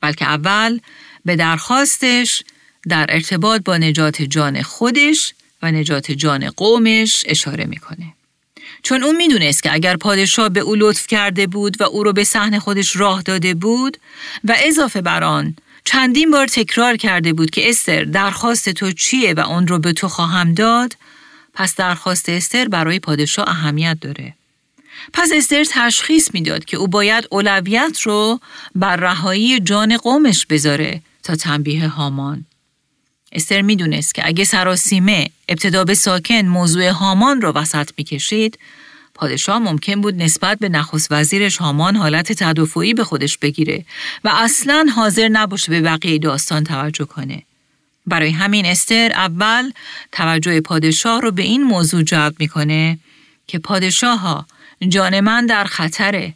بلکه 0.00 0.24
اول 0.24 0.80
به 1.24 1.36
درخواستش 1.36 2.42
در 2.88 3.06
ارتباط 3.08 3.62
با 3.64 3.76
نجات 3.76 4.22
جان 4.22 4.62
خودش 4.62 5.34
و 5.62 5.72
نجات 5.72 6.12
جان 6.12 6.50
قومش 6.50 7.24
اشاره 7.26 7.64
می‌کنه. 7.64 8.14
چون 8.82 9.02
اون 9.02 9.16
می‌دونست 9.16 9.62
که 9.62 9.72
اگر 9.72 9.96
پادشاه 9.96 10.48
به 10.48 10.60
او 10.60 10.74
لطف 10.74 11.06
کرده 11.06 11.46
بود 11.46 11.80
و 11.80 11.84
او 11.84 12.04
رو 12.04 12.12
به 12.12 12.24
صحن 12.24 12.58
خودش 12.58 12.96
راه 12.96 13.22
داده 13.22 13.54
بود 13.54 13.96
و 14.44 14.56
اضافه 14.58 15.00
بر 15.00 15.24
آن 15.24 15.56
چندین 15.84 16.30
بار 16.30 16.46
تکرار 16.46 16.96
کرده 16.96 17.32
بود 17.32 17.50
که 17.50 17.70
استر 17.70 18.04
درخواست 18.04 18.68
تو 18.68 18.92
چیه 18.92 19.34
و 19.34 19.40
اون 19.40 19.66
رو 19.66 19.78
به 19.78 19.92
تو 19.92 20.08
خواهم 20.08 20.54
داد 20.54 20.96
پس 21.54 21.76
درخواست 21.76 22.28
استر 22.28 22.68
برای 22.68 22.98
پادشاه 22.98 23.48
اهمیت 23.48 23.98
داره. 24.00 24.34
پس 25.12 25.30
استر 25.34 25.64
تشخیص 25.70 26.34
می‌داد 26.34 26.64
که 26.64 26.76
او 26.76 26.88
باید 26.88 27.28
اولویت 27.30 28.00
رو 28.00 28.40
بر 28.74 28.96
رهایی 28.96 29.60
جان 29.60 29.96
قومش 29.96 30.46
بذاره 30.46 31.00
تا 31.22 31.36
تنبیه 31.36 31.88
هامان. 31.88 32.44
استر 33.32 33.62
می‌دونست 33.62 34.14
که 34.14 34.26
اگه 34.26 34.44
سراسیمه 34.44 35.30
ابتدا 35.48 35.84
به 35.84 35.94
ساکن 35.94 36.40
موضوع 36.40 36.88
هامان 36.88 37.40
رو 37.40 37.52
وسط 37.52 37.90
می‌کشید 37.98 38.58
پادشاه 39.14 39.58
ممکن 39.58 40.00
بود 40.00 40.22
نسبت 40.22 40.58
به 40.58 40.68
نخست 40.68 41.08
وزیرش 41.10 41.56
هامان 41.56 41.96
حالت 41.96 42.32
تدافعی 42.32 42.94
به 42.94 43.04
خودش 43.04 43.38
بگیره 43.38 43.84
و 44.24 44.30
اصلا 44.34 44.86
حاضر 44.96 45.28
نباشه 45.28 45.70
به 45.70 45.80
بقیه 45.80 46.18
داستان 46.18 46.64
توجه 46.64 47.04
کنه. 47.04 47.42
برای 48.06 48.30
همین 48.30 48.66
استر 48.66 49.12
اول 49.14 49.70
توجه 50.12 50.60
پادشاه 50.60 51.20
رو 51.20 51.30
به 51.30 51.42
این 51.42 51.62
موضوع 51.62 52.02
جلب 52.02 52.34
می‌کنه 52.38 52.98
که 53.46 53.58
پادشاه 53.58 54.20
ها 54.20 54.46
جان 54.88 55.20
من 55.20 55.46
در 55.46 55.64
خطره 55.64 56.34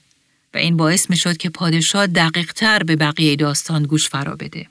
و 0.55 0.59
این 0.59 0.77
باعث 0.77 1.11
می 1.11 1.17
شد 1.17 1.37
که 1.37 1.51
پادشاه 1.51 2.07
دقیق 2.07 2.53
تر 2.53 2.83
به 2.83 2.97
بقیه 2.97 3.37
داستان 3.37 3.83
گوش 3.83 4.09
فرا 4.09 4.37
بده. 4.37 4.67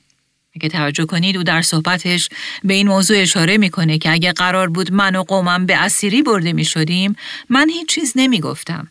اگه 0.56 0.70
توجه 0.70 1.06
کنید 1.06 1.38
او 1.38 1.44
در 1.44 1.62
صحبتش 1.62 2.30
به 2.64 2.74
این 2.74 2.88
موضوع 2.88 3.22
اشاره 3.22 3.58
می‌کنه 3.58 3.98
که 3.98 4.12
اگه 4.12 4.34
قرار 4.34 4.70
بود 4.70 4.94
من 4.94 5.16
و 5.16 5.24
قومم 5.24 5.66
به 5.66 5.76
اسیری 5.76 6.22
برده 6.22 6.54
می 6.54 6.66
شدیم 6.66 7.16
من 7.50 7.70
هیچ 7.70 7.88
چیز 7.88 8.14
نمی 8.16 8.40
گفتم. 8.40 8.88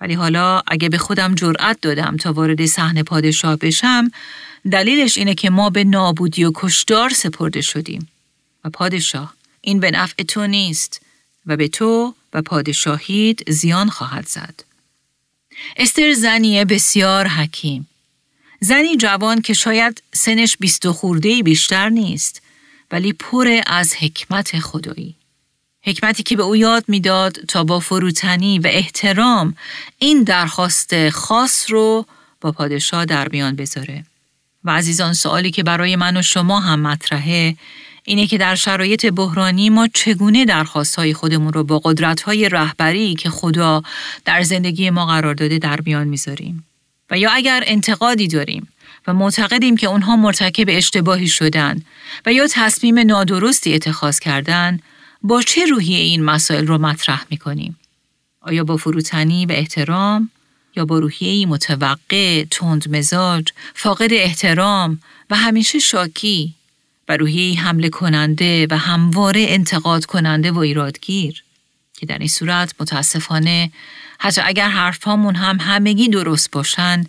ولی 0.00 0.14
حالا 0.14 0.62
اگه 0.66 0.88
به 0.88 0.98
خودم 0.98 1.34
جرأت 1.34 1.80
دادم 1.82 2.16
تا 2.16 2.32
وارد 2.32 2.66
صحنه 2.66 3.02
پادشاه 3.02 3.56
بشم 3.56 4.10
دلیلش 4.72 5.18
اینه 5.18 5.34
که 5.34 5.50
ما 5.50 5.70
به 5.70 5.84
نابودی 5.84 6.44
و 6.44 6.52
کشدار 6.54 7.10
سپرده 7.10 7.60
شدیم 7.60 8.08
و 8.64 8.70
پادشاه 8.70 9.34
این 9.60 9.80
به 9.80 9.90
نفع 9.90 10.22
تو 10.22 10.46
نیست 10.46 11.00
و 11.46 11.56
به 11.56 11.68
تو 11.68 12.14
و 12.32 12.42
پادشاهید 12.42 13.50
زیان 13.50 13.88
خواهد 13.88 14.26
زد. 14.26 14.64
استر 15.76 16.12
زنی 16.12 16.64
بسیار 16.64 17.28
حکیم 17.28 17.88
زنی 18.60 18.96
جوان 18.96 19.40
که 19.40 19.54
شاید 19.54 20.02
سنش 20.14 20.56
بیست 20.56 20.86
و 20.86 20.92
خورده 20.92 21.42
بیشتر 21.42 21.88
نیست 21.88 22.42
ولی 22.90 23.12
پر 23.12 23.60
از 23.66 23.94
حکمت 23.94 24.58
خدایی. 24.58 25.14
حکمتی 25.82 26.22
که 26.22 26.36
به 26.36 26.42
او 26.42 26.56
یاد 26.56 26.84
می‌داد 26.88 27.38
تا 27.48 27.64
با 27.64 27.80
فروتنی 27.80 28.58
و 28.58 28.66
احترام 28.66 29.56
این 29.98 30.22
درخواست 30.22 31.08
خاص 31.10 31.70
رو 31.70 32.06
با 32.40 32.52
پادشاه 32.52 33.04
در 33.04 33.28
میان 33.28 33.56
بذاره. 33.56 34.04
و 34.64 34.70
عزیزان 34.70 35.12
سوالی 35.12 35.50
که 35.50 35.62
برای 35.62 35.96
من 35.96 36.16
و 36.16 36.22
شما 36.22 36.60
هم 36.60 36.80
مطرحه 36.80 37.56
اینه 38.04 38.26
که 38.26 38.38
در 38.38 38.54
شرایط 38.54 39.06
بحرانی 39.06 39.70
ما 39.70 39.88
چگونه 39.88 40.44
درخواستهای 40.44 41.14
خودمون 41.14 41.52
رو 41.52 41.64
با 41.64 41.78
قدرتهای 41.78 42.48
رهبری 42.48 43.14
که 43.14 43.30
خدا 43.30 43.82
در 44.24 44.42
زندگی 44.42 44.90
ما 44.90 45.06
قرار 45.06 45.34
داده 45.34 45.58
در 45.58 45.80
میان 45.80 46.08
می‌ذاریم. 46.08 46.64
و 47.10 47.18
یا 47.18 47.30
اگر 47.30 47.64
انتقادی 47.66 48.28
داریم 48.28 48.68
و 49.06 49.14
معتقدیم 49.14 49.76
که 49.76 49.86
اونها 49.86 50.16
مرتکب 50.16 50.66
اشتباهی 50.68 51.28
شدن 51.28 51.82
و 52.26 52.32
یا 52.32 52.46
تصمیم 52.50 52.98
نادرستی 52.98 53.74
اتخاذ 53.74 54.18
کردن 54.18 54.80
با 55.22 55.42
چه 55.42 55.66
روحیه 55.66 55.98
این 55.98 56.24
مسائل 56.24 56.66
رو 56.66 56.78
مطرح 56.78 57.24
می‌کنیم؟ 57.30 57.78
آیا 58.40 58.64
با 58.64 58.76
فروتنی 58.76 59.46
و 59.46 59.52
احترام 59.52 60.30
یا 60.76 60.84
با 60.84 60.98
روحیه 60.98 61.46
متوقع، 61.46 62.44
تند 62.44 62.96
مزاج، 62.96 63.48
فاقد 63.74 64.12
احترام 64.12 65.00
و 65.30 65.36
همیشه 65.36 65.78
شاکی 65.78 66.54
و 67.08 67.16
روحیه 67.16 67.60
حمله 67.60 67.88
کننده 67.88 68.66
و 68.70 68.78
همواره 68.78 69.44
انتقاد 69.48 70.04
کننده 70.04 70.52
و 70.52 70.58
ایرادگیر 70.58 71.42
که 71.98 72.06
در 72.06 72.18
این 72.18 72.28
صورت 72.28 72.74
متاسفانه 72.80 73.70
حتی 74.26 74.40
اگر 74.44 74.68
حرفهامون 74.68 75.34
هم 75.34 75.60
همگی 75.60 76.08
درست 76.08 76.50
باشن 76.50 77.04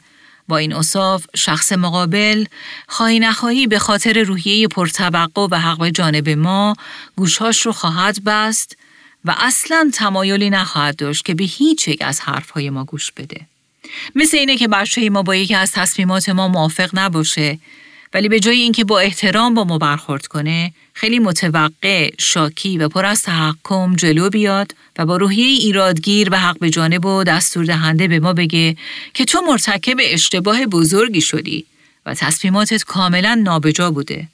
با 0.47 0.58
این 0.58 0.73
اصاف 0.73 1.25
شخص 1.36 1.71
مقابل 1.71 2.45
خواهی 2.88 3.19
نخواهی 3.19 3.67
به 3.67 3.80
خاطر 3.80 4.23
روحیه 4.23 4.67
پرتوقع 4.67 5.47
و 5.51 5.60
حق 5.60 5.89
جانب 5.89 6.30
ما 6.30 6.75
گوشهاش 7.15 7.65
رو 7.65 7.71
خواهد 7.71 8.23
بست 8.23 8.77
و 9.25 9.36
اصلا 9.38 9.91
تمایلی 9.93 10.49
نخواهد 10.49 10.95
داشت 10.95 11.25
که 11.25 11.34
به 11.34 11.43
هیچ 11.43 11.88
یک 11.88 12.01
از 12.01 12.21
حرفهای 12.21 12.69
ما 12.69 12.84
گوش 12.84 13.12
بده. 13.12 13.41
مثل 14.15 14.38
اینه 14.38 14.58
که 14.58 14.67
بچه 14.67 15.10
ما 15.10 15.23
با 15.23 15.36
یکی 15.36 15.56
از 15.56 15.71
تصمیمات 15.71 16.30
ما 16.30 16.47
موافق 16.47 16.89
نباشه 16.93 17.60
ولی 18.13 18.30
به 18.30 18.39
جای 18.39 18.58
اینکه 18.58 18.84
با 18.84 18.99
احترام 18.99 19.53
با 19.53 19.63
ما 19.63 19.77
برخورد 19.77 20.27
کنه 20.27 20.73
خیلی 20.97 21.19
متوقع، 21.19 22.12
شاکی 22.19 22.77
و 22.77 22.89
پر 22.89 23.05
از 23.05 23.21
تحکم 23.21 23.95
جلو 23.95 24.29
بیاد 24.29 24.75
و 24.97 25.05
با 25.05 25.17
روحیه 25.17 25.45
ایرادگیر 25.45 26.29
و 26.31 26.39
حق 26.39 26.60
به 26.60 26.69
جانب 26.69 27.05
و 27.05 27.23
دستور 27.23 27.65
دهنده 27.65 28.07
به 28.07 28.19
ما 28.19 28.33
بگه 28.33 28.77
که 29.13 29.25
تو 29.25 29.41
مرتکب 29.41 29.97
اشتباه 29.99 30.65
بزرگی 30.65 31.21
شدی 31.21 31.65
و 32.05 32.13
تصمیماتت 32.13 32.83
کاملا 32.83 33.36
نابجا 33.43 33.91
بوده. 33.91 34.27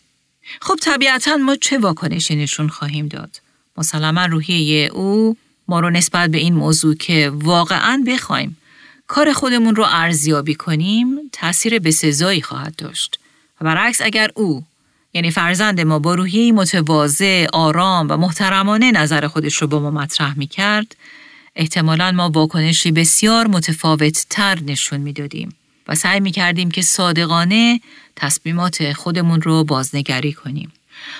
خب 0.61 0.75
طبیعتا 0.81 1.37
ما 1.37 1.55
چه 1.55 1.77
واکنشی 1.77 2.35
نشون 2.35 2.67
خواهیم 2.67 3.07
داد؟ 3.07 3.41
مسلما 3.77 4.25
روحیه 4.25 4.89
او 4.93 5.37
ما 5.67 5.79
رو 5.79 5.89
نسبت 5.89 6.29
به 6.29 6.37
این 6.37 6.53
موضوع 6.53 6.95
که 6.95 7.31
واقعا 7.33 8.03
بخوایم 8.07 8.57
کار 9.07 9.33
خودمون 9.33 9.75
رو 9.75 9.85
ارزیابی 9.87 10.55
کنیم 10.55 11.19
تاثیر 11.31 11.79
بسزایی 11.79 12.41
خواهد 12.41 12.75
داشت. 12.75 13.19
و 13.61 13.65
برعکس 13.65 14.01
اگر 14.01 14.31
او 14.35 14.63
یعنی 15.13 15.31
فرزند 15.31 15.81
ما 15.81 15.99
با 15.99 16.15
روحی 16.15 16.51
متواضع، 16.51 17.47
آرام 17.53 18.07
و 18.09 18.17
محترمانه 18.17 18.91
نظر 18.91 19.27
خودش 19.27 19.55
رو 19.55 19.67
با 19.67 19.79
ما 19.79 19.91
مطرح 19.91 20.37
می 20.37 20.47
کرد، 20.47 20.95
احتمالا 21.55 22.11
ما 22.11 22.29
واکنشی 22.29 22.91
بسیار 22.91 23.47
متفاوت 23.47 24.25
تر 24.29 24.59
نشون 24.59 24.99
می‌دادیم 24.99 25.55
و 25.87 25.95
سعی 25.95 26.19
می 26.19 26.31
کردیم 26.31 26.71
که 26.71 26.81
صادقانه 26.81 27.81
تصمیمات 28.15 28.93
خودمون 28.93 29.41
رو 29.41 29.63
بازنگری 29.63 30.33
کنیم. 30.33 30.71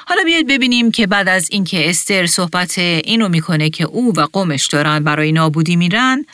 حالا 0.06 0.23
بیاید 0.23 0.47
ببینیم 0.47 0.91
که 0.91 1.08
بعد 1.08 1.27
از 1.27 1.47
اینکه 1.51 1.89
استر 1.89 2.25
صحبت 2.25 2.77
اینو 2.77 3.29
می‌کنه 3.29 3.69
که 3.69 3.84
او 3.84 4.13
و 4.15 4.21
قومش 4.21 4.65
دارن 4.65 5.03
برای 5.03 5.32
نابودی 5.32 5.75
میرن، 5.75 6.25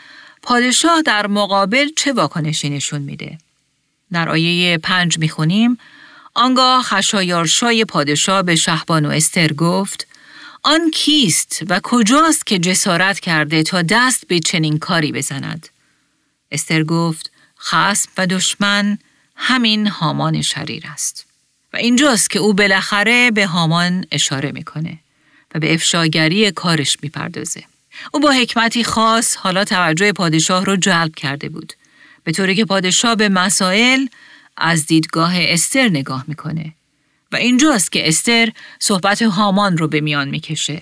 پادشاه 0.41 1.02
در 1.02 1.28
مقابل 1.28 1.89
چه 1.98 2.13
واکنشی 2.13 2.69
نشون 2.69 3.02
میده؟ 3.02 3.38
در 4.12 4.30
آیه 4.30 4.78
پنج 4.78 5.17
می‌خونیم 5.19 5.78
آنگاه 6.34 6.84
خشایارشای 6.84 7.86
پادشاه 7.86 8.42
به 8.42 8.56
شهبان 8.56 9.06
و 9.06 9.10
استر 9.10 9.54
گفت 9.54 10.08
آن 10.63 10.92
کیست 10.92 11.63
و 11.70 11.80
کجاست 11.84 12.46
که 12.46 12.60
جسارت 12.60 13.20
کرده 13.20 13.63
تا 13.63 13.82
دست 13.82 14.28
به 14.28 14.39
چنین 14.39 14.80
کاری 14.80 15.12
بزند؟ 15.12 15.70
استر 16.52 16.84
گفت 16.84 17.32
خسب 17.60 18.10
و 18.18 18.28
دشمن 18.28 18.98
همین 19.36 19.88
هامان 19.88 20.42
شریر 20.42 20.84
است. 20.94 21.26
و 21.74 21.78
اینجاست 21.78 22.30
که 22.30 22.39
او 22.39 22.54
بالاخره 22.54 23.32
به 23.32 23.46
هامان 23.46 24.06
اشاره 24.12 24.52
می‌کنه 24.52 25.00
و 25.56 25.60
به 25.60 25.74
افشاگری 25.74 26.52
کارش 26.52 26.98
می‌پردازه. 27.02 27.63
او 28.13 28.20
با 28.20 28.32
حکمتی 28.32 28.84
خاص 28.84 29.36
حالا 29.36 29.65
توجه 29.65 30.12
پادشاه 30.12 30.65
رو 30.65 30.76
جلب 30.76 31.15
کرده 31.15 31.50
بود 31.50 31.74
به 32.24 32.32
طوری 32.32 32.56
که 32.56 32.65
پادشاه 32.65 33.15
به 33.15 33.30
مسائل 33.30 34.08
از 34.60 34.86
دیدگاه 34.86 35.32
استر 35.36 35.89
نگاه 35.89 36.24
می‌کنه 36.28 36.74
و 37.32 37.36
اینجاست 37.36 37.91
که 37.91 38.08
استر 38.08 38.52
صحبت 38.80 39.22
هامان 39.22 39.78
رو 39.78 39.88
به 39.88 40.02
میان 40.02 40.30
می‌کشه 40.30 40.82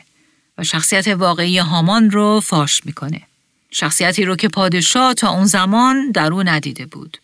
و 0.57 0.63
شخصیت 0.63 1.07
واقعی 1.07 1.57
هامان 1.57 2.11
رو 2.11 2.39
فاش 2.39 2.85
می‌کنه. 2.85 3.21
شخصیتی 3.71 4.25
رو 4.25 4.35
که 4.35 4.47
پادشاه 4.47 5.13
تا 5.13 5.29
اون 5.29 5.45
زمان 5.45 6.11
در 6.11 6.33
او 6.33 6.43
ندیده 6.43 6.85
بود. 6.85 7.17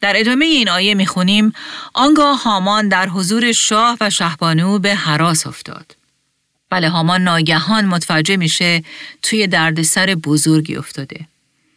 در 0.00 0.12
ادامه 0.16 0.44
این 0.44 0.68
آیه 0.68 0.94
می‌خونیم 0.94 1.52
آنگاه 1.94 2.42
هامان 2.42 2.88
در 2.88 3.08
حضور 3.08 3.52
شاه 3.52 3.96
و 4.00 4.10
شهبانو 4.10 4.78
به 4.78 4.94
حراس 4.94 5.46
افتاد. 5.46 5.96
بله 6.70 6.88
هامان 6.88 7.22
ناگهان 7.22 7.84
متوجه 7.84 8.36
میشه 8.36 8.84
توی 9.22 9.46
دردسر 9.46 10.14
بزرگی 10.14 10.76
افتاده. 10.76 11.26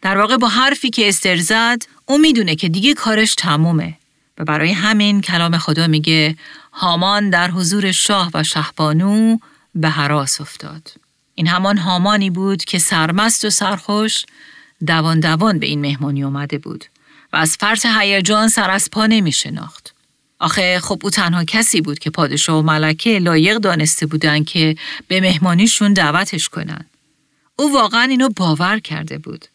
در 0.01 0.17
واقع 0.17 0.37
با 0.37 0.47
حرفی 0.47 0.89
که 0.89 1.09
استر 1.09 1.37
زد 1.37 1.83
او 2.05 2.17
می‌دونه 2.17 2.55
که 2.55 2.69
دیگه 2.69 2.93
کارش 2.93 3.35
تمومه 3.35 3.96
و 4.38 4.43
برای 4.43 4.71
همین 4.71 5.21
کلام 5.21 5.58
خدا 5.58 5.88
میگه 5.88 6.38
هامان 6.73 7.30
در 7.30 7.52
حضور 7.52 7.91
شاه 7.91 8.32
و 8.34 8.43
شهبانو 8.43 9.38
به 9.76 9.89
حراس 9.89 10.41
افتاد. 10.41 10.91
این 11.36 11.47
همان 11.47 11.78
هامانی 11.78 12.30
بود 12.30 12.65
که 12.65 12.80
سرمست 12.80 13.45
و 13.45 13.50
سرخوش 13.50 14.26
دوان 14.88 15.19
دوان 15.19 15.60
به 15.60 15.65
این 15.65 15.82
مهمانی 15.82 16.23
اومده 16.23 16.58
بود 16.58 16.86
و 17.34 17.38
از 17.38 17.58
فرط 17.60 17.86
هیجان 18.00 18.47
سر 18.47 18.69
از 18.69 18.89
پا 18.91 19.06
نمی 19.06 19.32
شناخت. 19.32 19.93
آخه 20.39 20.80
خب 20.80 21.00
او 21.04 21.10
تنها 21.10 21.43
کسی 21.43 21.82
بود 21.82 22.00
که 22.00 22.10
پادشاه 22.10 22.60
و 22.60 22.62
ملکه 22.62 23.19
لایق 23.19 23.58
دانسته 23.58 24.06
بودن 24.06 24.43
که 24.43 24.76
به 25.08 25.21
مهمانیشون 25.21 25.93
دعوتش 25.93 26.50
کنن. 26.50 26.86
او 27.56 27.73
واقعا 27.73 28.04
اینو 28.04 28.30
باور 28.30 28.80
کرده 28.80 29.17
بود. 29.17 29.45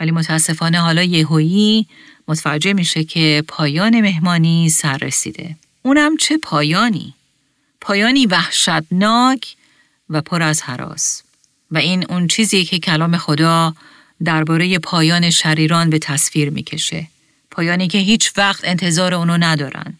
ولی 0.00 0.10
متاسفانه 0.10 0.80
حالا 0.80 1.02
یهویی 1.02 1.86
متوجه 2.28 2.72
میشه 2.72 3.04
که 3.04 3.44
پایان 3.48 4.00
مهمانی 4.00 4.68
سر 4.68 4.96
رسیده. 4.96 5.56
اونم 5.82 6.16
چه 6.16 6.38
پایانی؟ 6.38 7.14
پایانی 7.80 8.26
وحشتناک 8.26 9.56
و 10.10 10.20
پر 10.20 10.42
از 10.42 10.62
حراس. 10.62 11.22
و 11.70 11.78
این 11.78 12.04
اون 12.08 12.26
چیزی 12.26 12.64
که 12.64 12.78
کلام 12.78 13.16
خدا 13.16 13.74
درباره 14.24 14.78
پایان 14.78 15.30
شریران 15.30 15.90
به 15.90 15.98
تصویر 15.98 16.50
می‌کشه. 16.50 17.06
پایانی 17.50 17.88
که 17.88 17.98
هیچ 17.98 18.32
وقت 18.36 18.64
انتظار 18.64 19.14
اونو 19.14 19.36
ندارن. 19.36 19.94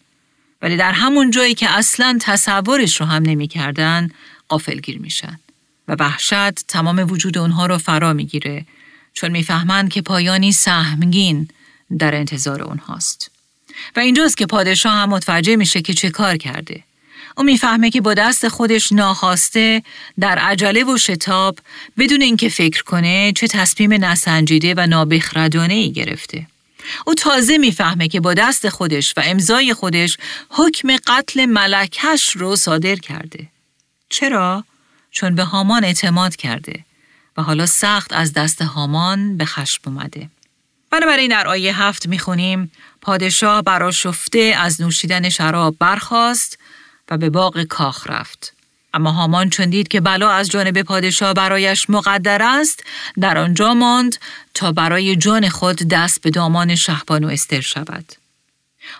ولی 0.61 0.77
در 0.77 0.91
همون 0.91 1.31
جایی 1.31 1.53
که 1.53 1.69
اصلا 1.69 2.17
تصورش 2.21 3.01
رو 3.01 3.05
هم 3.05 3.23
نمی‌کردن 3.23 4.09
قافلگیر 4.47 4.99
میشن. 4.99 5.39
و 5.87 5.95
وحشت 5.99 6.67
تمام 6.67 7.05
وجود 7.09 7.37
اونها 7.37 7.65
رو 7.65 7.77
فرا 7.77 8.13
می‌گیره 8.13 8.65
چون 9.13 9.31
می‌فهمند 9.31 9.89
که 9.89 10.01
پایانی 10.01 10.51
سهمگین 10.51 11.47
در 11.99 12.15
انتظار 12.15 12.61
اونهاست. 12.61 13.31
و 13.95 13.99
اینجاست 13.99 14.37
که 14.37 14.45
پادشاه 14.45 14.93
هم 14.93 15.09
متوجه 15.09 15.55
میشه 15.55 15.81
که 15.81 15.93
چه 15.93 16.09
کار 16.09 16.37
کرده. 16.37 16.83
او 17.37 17.43
می‌فهمه 17.43 17.89
که 17.89 18.01
با 18.01 18.13
دست 18.13 18.47
خودش 18.47 18.91
ناخواسته 18.91 19.83
در 20.19 20.37
عجله 20.37 20.83
و 20.83 20.97
شتاب 20.97 21.59
بدون 21.97 22.21
اینکه 22.21 22.49
فکر 22.49 22.83
کنه 22.83 23.33
چه 23.35 23.47
تصمیم 23.47 23.93
نسنجیده 23.93 24.73
و 24.77 24.87
نابخردانه 24.87 25.73
ای 25.73 25.91
گرفته. 25.91 26.47
او 27.05 27.13
تازه 27.13 27.57
می‌فهمه 27.57 28.07
که 28.07 28.19
با 28.19 28.33
دست 28.33 28.69
خودش 28.69 29.13
و 29.17 29.21
امضای 29.25 29.73
خودش 29.73 30.17
حکم 30.49 30.97
قتل 31.07 31.45
ملکش 31.45 32.29
رو 32.29 32.55
صادر 32.55 32.95
کرده. 32.95 33.47
چرا؟ 34.09 34.63
چون 35.11 35.35
به 35.35 35.43
هامان 35.43 35.83
اعتماد 35.83 36.35
کرده 36.35 36.85
و 37.37 37.41
حالا 37.41 37.65
سخت 37.65 38.13
از 38.13 38.33
دست 38.33 38.61
هامان 38.61 39.37
به 39.37 39.45
خشم 39.45 39.81
اومده. 39.85 40.29
بنابراین 40.91 41.29
در 41.29 41.47
آیه 41.47 41.81
هفت 41.81 42.07
می‌خونیم 42.07 42.71
پادشاه 43.01 43.61
براشفته 43.61 44.39
از 44.39 44.81
نوشیدن 44.81 45.29
شراب 45.29 45.75
برخاست 45.79 46.59
و 47.09 47.17
به 47.17 47.29
باغ 47.29 47.63
کاخ 47.63 48.07
رفت. 48.09 48.53
اما 48.93 49.11
هامان 49.11 49.49
چون 49.49 49.69
دید 49.69 49.87
که 49.87 50.01
بلا 50.01 50.31
از 50.31 50.49
جانب 50.49 50.81
پادشاه 50.81 51.33
برایش 51.33 51.89
مقدر 51.89 52.41
است 52.41 52.83
در 53.19 53.37
آنجا 53.37 53.73
ماند 53.73 54.15
تا 54.53 54.71
برای 54.71 55.15
جان 55.15 55.49
خود 55.49 55.75
دست 55.75 56.21
به 56.21 56.29
دامان 56.29 56.75
شهبانو 56.75 57.27
استر 57.27 57.61
شود. 57.61 58.13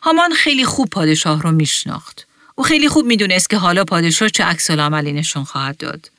هامان 0.03 0.33
خیلی 0.33 0.65
خوب 0.65 0.89
پادشاه 0.89 1.41
رو 1.41 1.51
میشناخت. 1.51 2.27
او 2.55 2.63
خیلی 2.63 2.89
خوب 2.89 3.05
می‌دونست 3.05 3.49
که 3.49 3.57
حالا 3.57 3.83
پادشاه 3.83 4.29
چه 4.29 4.43
عکس 4.43 4.71
عملی 4.71 5.13
نشون 5.13 5.43
خواهد 5.43 5.77
داد. 5.77 6.11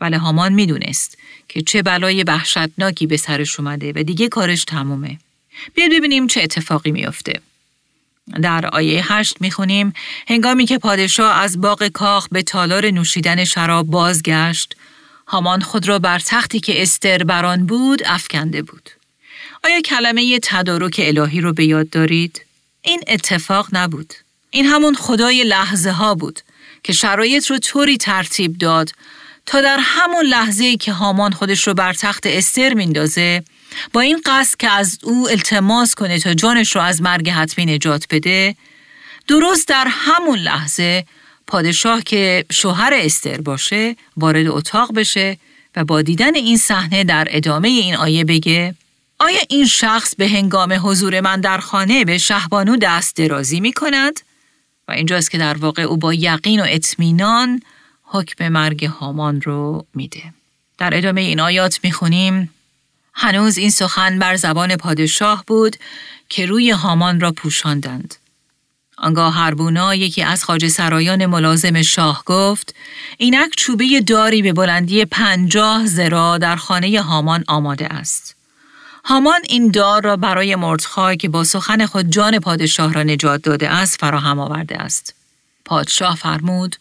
ولی 0.00 0.16
هامان 0.16 0.52
می‌دونست 0.52 1.18
که 1.52 1.62
چه 1.62 1.82
بلای 1.82 2.22
وحشتناکی 2.22 3.06
به 3.06 3.16
سرش 3.16 3.60
اومده 3.60 3.92
و 3.96 4.02
دیگه 4.02 4.28
کارش 4.28 4.64
تمومه. 4.64 5.18
بیاد 5.74 5.90
ببینیم 5.90 6.26
چه 6.26 6.42
اتفاقی 6.42 6.90
میافته. 6.90 7.40
در 8.42 8.66
آیه 8.66 9.12
هشت 9.12 9.36
می‌خونیم 9.40 9.92
هنگامی 10.28 10.66
که 10.66 10.78
پادشاه 10.78 11.36
از 11.36 11.60
باغ 11.60 11.88
کاخ 11.88 12.28
به 12.32 12.42
تالار 12.42 12.90
نوشیدن 12.90 13.44
شراب 13.44 13.86
بازگشت 13.86 14.76
هامان 15.26 15.60
خود 15.60 15.88
را 15.88 15.98
بر 15.98 16.18
تختی 16.18 16.60
که 16.60 16.82
استر 16.82 17.24
بران 17.24 17.66
بود 17.66 18.02
افکنده 18.06 18.62
بود. 18.62 18.90
آیا 19.64 19.80
کلمه 19.80 20.38
تدارک 20.42 21.00
الهی 21.04 21.40
رو 21.40 21.52
به 21.52 21.64
یاد 21.64 21.90
دارید؟ 21.90 22.44
این 22.82 23.02
اتفاق 23.06 23.68
نبود. 23.72 24.14
این 24.50 24.66
همون 24.66 24.94
خدای 24.94 25.44
لحظه 25.44 25.90
ها 25.90 26.14
بود 26.14 26.40
که 26.82 26.92
شرایط 26.92 27.50
رو 27.50 27.58
طوری 27.58 27.96
ترتیب 27.96 28.58
داد 28.58 28.92
تا 29.46 29.60
در 29.60 29.78
همون 29.80 30.26
لحظه 30.26 30.76
که 30.76 30.92
هامان 30.92 31.32
خودش 31.32 31.66
رو 31.66 31.74
بر 31.74 31.92
تخت 31.92 32.26
استر 32.26 32.74
میندازه 32.74 33.42
با 33.92 34.00
این 34.00 34.20
قصد 34.26 34.56
که 34.56 34.70
از 34.70 34.98
او 35.02 35.28
التماس 35.30 35.94
کنه 35.94 36.18
تا 36.18 36.34
جانش 36.34 36.76
رو 36.76 36.82
از 36.82 37.02
مرگ 37.02 37.30
حتمی 37.30 37.66
نجات 37.66 38.06
بده 38.10 38.56
درست 39.28 39.68
در 39.68 39.86
همون 39.90 40.38
لحظه 40.38 41.04
پادشاه 41.46 42.02
که 42.02 42.44
شوهر 42.52 42.92
استر 42.94 43.40
باشه 43.40 43.96
وارد 44.16 44.46
اتاق 44.46 44.94
بشه 44.94 45.38
و 45.76 45.84
با 45.84 46.02
دیدن 46.02 46.34
این 46.34 46.56
صحنه 46.56 47.04
در 47.04 47.28
ادامه 47.30 47.68
این 47.68 47.96
آیه 47.96 48.24
بگه 48.24 48.74
آیا 49.18 49.40
این 49.48 49.66
شخص 49.66 50.14
به 50.14 50.28
هنگام 50.28 50.72
حضور 50.82 51.20
من 51.20 51.40
در 51.40 51.58
خانه 51.58 52.04
به 52.04 52.18
شهبانو 52.18 52.76
دست 52.76 53.16
درازی 53.16 53.60
می 53.60 53.72
کند؟ 53.72 54.20
و 54.88 54.92
اینجاست 54.92 55.30
که 55.30 55.38
در 55.38 55.56
واقع 55.56 55.82
او 55.82 55.96
با 55.96 56.14
یقین 56.14 56.60
و 56.60 56.66
اطمینان 56.68 57.62
حکم 58.12 58.48
مرگ 58.48 58.84
هامان 58.84 59.40
رو 59.40 59.86
میده. 59.94 60.22
در 60.78 60.96
ادامه 60.96 61.20
این 61.20 61.40
آیات 61.40 61.80
می‌خونیم 61.82 62.50
هنوز 63.14 63.58
این 63.58 63.70
سخن 63.70 64.18
بر 64.18 64.36
زبان 64.36 64.76
پادشاه 64.76 65.44
بود 65.46 65.76
که 66.28 66.46
روی 66.46 66.70
هامان 66.70 67.20
را 67.20 67.32
پوشاندند. 67.32 68.14
آنگاه 68.98 69.34
هربونا 69.34 69.94
یکی 69.94 70.22
از 70.22 70.44
خاج 70.44 70.68
سرایان 70.68 71.26
ملازم 71.26 71.82
شاه 71.82 72.22
گفت 72.26 72.74
اینک 73.18 73.50
چوبه 73.56 74.00
داری 74.00 74.42
به 74.42 74.52
بلندی 74.52 75.04
پنجاه 75.04 75.86
زرا 75.86 76.38
در 76.38 76.56
خانه 76.56 77.02
هامان 77.02 77.44
آماده 77.48 77.86
است. 77.86 78.36
هامان 79.04 79.40
این 79.48 79.70
دار 79.70 80.02
را 80.02 80.16
برای 80.16 80.56
مردخای 80.56 81.16
که 81.16 81.28
با 81.28 81.44
سخن 81.44 81.86
خود 81.86 82.10
جان 82.10 82.38
پادشاه 82.38 82.92
را 82.92 83.02
نجات 83.02 83.42
داده 83.42 83.68
است 83.68 84.00
فراهم 84.00 84.38
آورده 84.38 84.78
است. 84.78 85.14
پادشاه 85.64 86.16
فرمود 86.16 86.76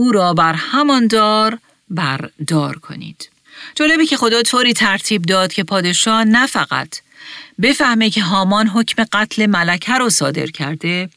او 0.00 0.12
را 0.12 0.34
بر 0.34 0.54
همان 0.54 1.06
دار 1.06 1.58
بردار 1.90 2.78
کنید. 2.78 3.30
جالبی 3.74 4.06
که 4.06 4.16
خدا 4.16 4.42
طوری 4.42 4.72
ترتیب 4.72 5.22
داد 5.22 5.52
که 5.52 5.64
پادشاه 5.64 6.24
نه 6.24 6.46
فقط 6.46 7.00
بفهمه 7.62 8.10
که 8.10 8.22
هامان 8.22 8.66
حکم 8.66 9.04
قتل 9.12 9.46
ملکه 9.46 9.92
رو 9.92 10.10
صادر 10.10 10.46
کرده 10.46 11.08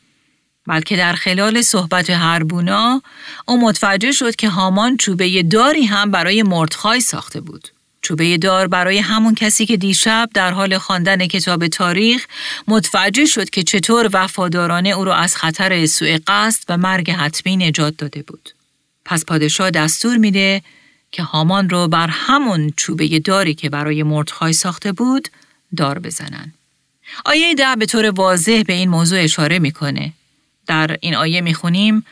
بلکه 0.67 0.97
در 0.97 1.13
خلال 1.13 1.61
صحبت 1.61 2.09
هربونا 2.09 3.01
او 3.45 3.61
متوجه 3.61 4.11
شد 4.11 4.35
که 4.35 4.49
هامان 4.49 4.97
چوبه 4.97 5.43
داری 5.43 5.85
هم 5.85 6.11
برای 6.11 6.43
مردخای 6.43 6.99
ساخته 6.99 7.41
بود. 7.41 7.67
چوبه 8.01 8.37
دار 8.37 8.67
برای 8.67 8.97
همون 8.97 9.35
کسی 9.35 9.65
که 9.65 9.77
دیشب 9.77 10.29
در 10.33 10.51
حال 10.51 10.77
خواندن 10.77 11.27
کتاب 11.27 11.67
تاریخ 11.67 12.25
متوجه 12.67 13.25
شد 13.25 13.49
که 13.49 13.63
چطور 13.63 14.09
وفادارانه 14.13 14.89
او 14.89 15.05
را 15.05 15.15
از 15.15 15.35
خطر 15.35 15.85
سوء 15.85 16.17
قصد 16.27 16.63
و 16.69 16.77
مرگ 16.77 17.11
حتمی 17.11 17.57
نجات 17.57 17.97
داده 17.97 18.21
بود. 18.21 18.49
پس 19.05 19.25
پادشاه 19.25 19.71
دستور 19.71 20.17
میده 20.17 20.61
که 21.11 21.23
هامان 21.23 21.69
رو 21.69 21.87
بر 21.87 22.07
همون 22.07 22.73
چوبه 22.77 23.19
داری 23.19 23.53
که 23.53 23.69
برای 23.69 24.03
مردخای 24.03 24.53
ساخته 24.53 24.91
بود 24.91 25.27
دار 25.77 25.99
بزنن. 25.99 26.53
آیه 27.25 27.55
ده 27.55 27.75
به 27.75 27.85
طور 27.85 28.09
واضح 28.09 28.63
به 28.67 28.73
این 28.73 28.89
موضوع 28.89 29.19
اشاره 29.19 29.59
می‌کنه. 29.59 30.13
در 30.67 30.97
این 31.01 31.15
آیه 31.15 31.41
می‌خونیم 31.41 32.05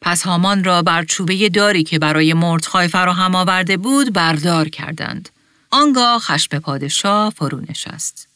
پس 0.00 0.22
هامان 0.22 0.64
را 0.64 0.82
بر 0.82 1.04
چوبه 1.04 1.48
داری 1.48 1.84
که 1.84 1.98
برای 1.98 2.34
مردخای 2.34 2.88
فراهم 2.88 3.34
آورده 3.34 3.76
بود 3.76 4.12
بردار 4.12 4.68
کردند. 4.68 5.28
آنگاه 5.70 6.18
خشم 6.18 6.58
پادشاه 6.58 7.30
فرو 7.30 7.60
نشست. 7.68 8.28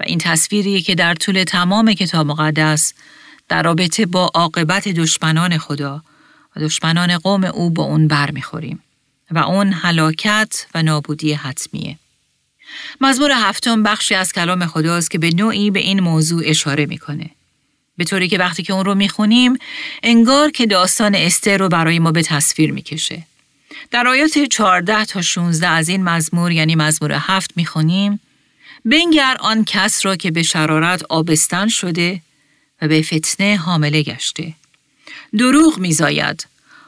و 0.00 0.02
این 0.06 0.18
تصویری 0.18 0.82
که 0.82 0.94
در 0.94 1.14
طول 1.14 1.44
تمام 1.44 1.92
کتاب 1.92 2.26
مقدس 2.26 2.92
در 3.48 3.62
رابطه 3.62 4.06
با 4.06 4.30
عاقبت 4.34 4.88
دشمنان 4.88 5.58
خدا 5.58 6.02
دشمنان 6.60 7.18
قوم 7.18 7.44
او 7.44 7.70
با 7.70 7.82
اون 7.82 8.08
برمیخوریم 8.08 8.82
و 9.30 9.38
اون 9.38 9.72
هلاکت 9.72 10.66
و 10.74 10.82
نابودی 10.82 11.32
حتمیه. 11.32 11.98
مزمور 13.00 13.32
هفتم 13.34 13.82
بخشی 13.82 14.14
از 14.14 14.32
کلام 14.32 14.66
خداست 14.66 15.10
که 15.10 15.18
به 15.18 15.30
نوعی 15.30 15.70
به 15.70 15.80
این 15.80 16.00
موضوع 16.00 16.42
اشاره 16.44 16.86
می‌کنه. 16.86 17.30
به 17.96 18.04
طوری 18.04 18.28
که 18.28 18.38
وقتی 18.38 18.62
که 18.62 18.72
اون 18.72 18.84
رو 18.84 18.94
می‌خونیم 18.94 19.58
انگار 20.02 20.50
که 20.50 20.66
داستان 20.66 21.14
استر 21.14 21.56
رو 21.56 21.68
برای 21.68 21.98
ما 21.98 22.12
به 22.12 22.22
تصویر 22.22 22.72
می‌کشه. 22.72 23.22
در 23.90 24.06
آیات 24.06 24.38
14 24.38 25.04
تا 25.04 25.22
16 25.22 25.68
از 25.68 25.88
این 25.88 26.04
مزمور 26.04 26.52
یعنی 26.52 26.74
مزمور 26.74 27.12
هفت 27.12 27.50
می‌خونیم 27.56 28.20
بنگر 28.84 29.36
آن 29.40 29.64
کس 29.64 30.06
را 30.06 30.16
که 30.16 30.30
به 30.30 30.42
شرارت 30.42 31.02
آبستن 31.02 31.68
شده 31.68 32.20
و 32.82 32.88
به 32.88 33.02
فتنه 33.02 33.56
حامله 33.56 34.02
گشته. 34.02 34.52
دروغ 35.38 35.78
میزاید، 35.78 36.46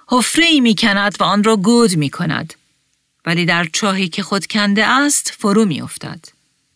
حفره 0.09 0.45
ای 0.45 0.61
می‌کند 0.61 1.17
و 1.21 1.25
آن 1.25 1.45
را 1.45 1.57
گود 1.57 1.97
می‌کند. 1.97 2.55
ولی 3.27 3.45
در 3.45 3.69
چاهی 3.73 4.09
که 4.09 4.23
خود 4.23 4.47
کنده 4.47 4.87
است 4.87 5.33
فرو 5.39 5.65
میافتد. 5.65 6.21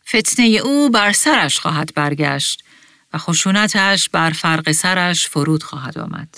فتنه 0.08 0.44
او 0.44 0.90
بر 0.90 1.12
سرش 1.12 1.58
خواهد 1.58 1.94
برگشت 1.94 2.62
و 3.12 3.18
خشونتش 3.18 4.08
بر 4.08 4.30
فرق 4.30 4.72
سرش 4.72 5.28
فرود 5.28 5.62
خواهد 5.62 5.98
آمد. 5.98 6.28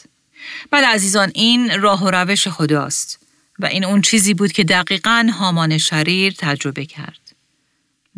بله 0.71 0.87
عزیزان 0.87 1.33
این 1.35 1.83
راه 1.83 2.05
و 2.05 2.11
روش 2.11 2.49
خداست 2.49 3.19
و 3.59 3.67
این 3.67 3.85
اون 3.85 4.03
چیزی 4.03 4.35
بود 4.35 4.53
که 4.53 4.65
دقیقا 4.65 5.31
هامان 5.39 5.79
شریر 5.79 6.35
تجربه 6.39 6.87
کرد. 6.87 7.21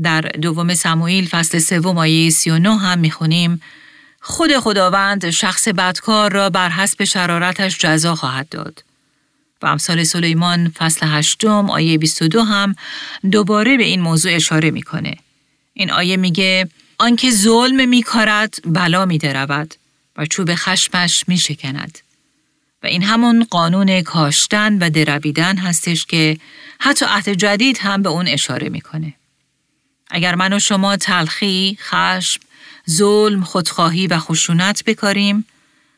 در 0.03 0.21
دوم 0.21 0.75
سموئیل 0.75 1.29
فصل 1.29 1.59
سوم 1.59 1.99
آیه 1.99 2.31
39 2.31 2.79
هم 2.79 2.99
می‌خونیم 2.99 3.63
خود 4.29 4.59
خداوند 4.59 5.31
شخص 5.31 5.69
بدکار 5.69 6.33
را 6.33 6.51
بر 6.51 6.69
حسب 6.69 7.05
شرارتش 7.05 7.79
جزا 7.79 8.15
خواهد 8.15 8.49
داد. 8.49 8.85
و 9.63 9.67
امثال 9.67 10.05
سلیمان 10.05 10.69
فصل 10.69 11.07
هشتم 11.07 11.71
آیه 11.71 11.99
22 11.99 12.43
هم 12.43 12.77
دوباره 13.31 13.77
به 13.77 13.83
این 13.83 14.01
موضوع 14.01 14.33
اشاره 14.35 14.71
می‌کنه. 14.71 15.17
این 15.75 15.91
آیه 15.91 16.17
میگه 16.17 16.69
آنکه 16.99 17.31
ظلم 17.31 17.89
میکارد 17.89 18.59
بلا 18.65 19.05
میدرود 19.05 19.75
و 20.17 20.27
چوب 20.27 20.55
خشمش 20.55 21.25
میشکند. 21.29 21.99
و 22.83 22.87
این 22.87 23.03
همون 23.03 23.47
قانون 23.51 24.03
کاشتن 24.03 24.79
و 24.79 24.91
درویدن 24.91 25.57
هستش 25.57 26.07
که 26.07 26.39
حتی 26.81 27.05
عهد 27.05 27.29
جدید 27.29 27.79
هم 27.79 28.03
به 28.03 28.09
اون 28.09 28.29
اشاره 28.29 28.69
می‌کنه. 28.69 29.15
اگر 30.11 30.35
من 30.35 30.53
و 30.53 30.59
شما 30.59 30.97
تلخی، 30.97 31.79
خشم، 31.81 32.41
ظلم، 32.91 33.45
خودخواهی 33.45 34.07
و 34.07 34.19
خشونت 34.19 34.85
بکاریم، 34.85 35.45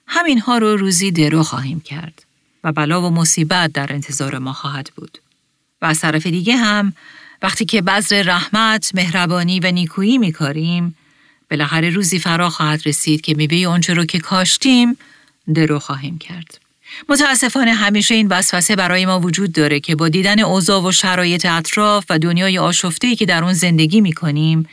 همینها 0.07 0.59
رو 0.59 0.77
روزی 0.77 1.11
درو 1.11 1.43
خواهیم 1.43 1.81
کرد 1.81 2.23
و 2.65 2.73
بلا 2.73 3.03
و 3.03 3.11
مصیبت 3.11 3.73
در 3.73 3.93
انتظار 3.93 4.39
ما 4.39 4.53
خواهد 4.53 4.91
بود. 4.97 5.19
و 5.83 5.87
از 5.87 6.01
طرف 6.01 6.27
دیگه 6.27 6.57
هم 6.57 6.93
وقتی 7.43 7.65
که 7.65 7.83
بذر 7.83 8.23
رحمت، 8.23 8.91
مهربانی 8.95 9.61
و 9.61 9.73
نیکویی 9.73 10.19
میکاریم، 10.19 10.95
بالاخره 11.51 11.91
روزی 11.91 12.19
فرا 12.19 12.51
خواهد 12.51 12.83
رسید 12.87 13.21
که 13.21 13.35
میوه 13.35 13.69
آنچه 13.69 13.95
رو 13.95 14.05
که 14.05 14.19
کاشتیم 14.19 14.97
درو 15.55 15.79
خواهیم 15.79 16.19
کرد. 16.19 16.61
متاسفانه 17.09 17.75
همیشه 17.75 18.15
این 18.15 18.29
وسوسه 18.29 18.77
برای 18.77 19.07
ما 19.07 19.21
وجود 19.21 19.53
داره 19.53 19.81
که 19.81 19.95
با 19.97 20.09
دیدن 20.09 20.41
اوضاع 20.41 20.83
و 20.83 20.93
شرایط 20.93 21.47
اطراف 21.47 22.07
و 22.11 22.19
دنیای 22.19 22.59
آشفته‌ای 22.59 23.17
که 23.17 23.27
در 23.27 23.45
اون 23.45 23.53
زندگی 23.53 24.01
می 24.01 24.13
کنیم 24.13 24.69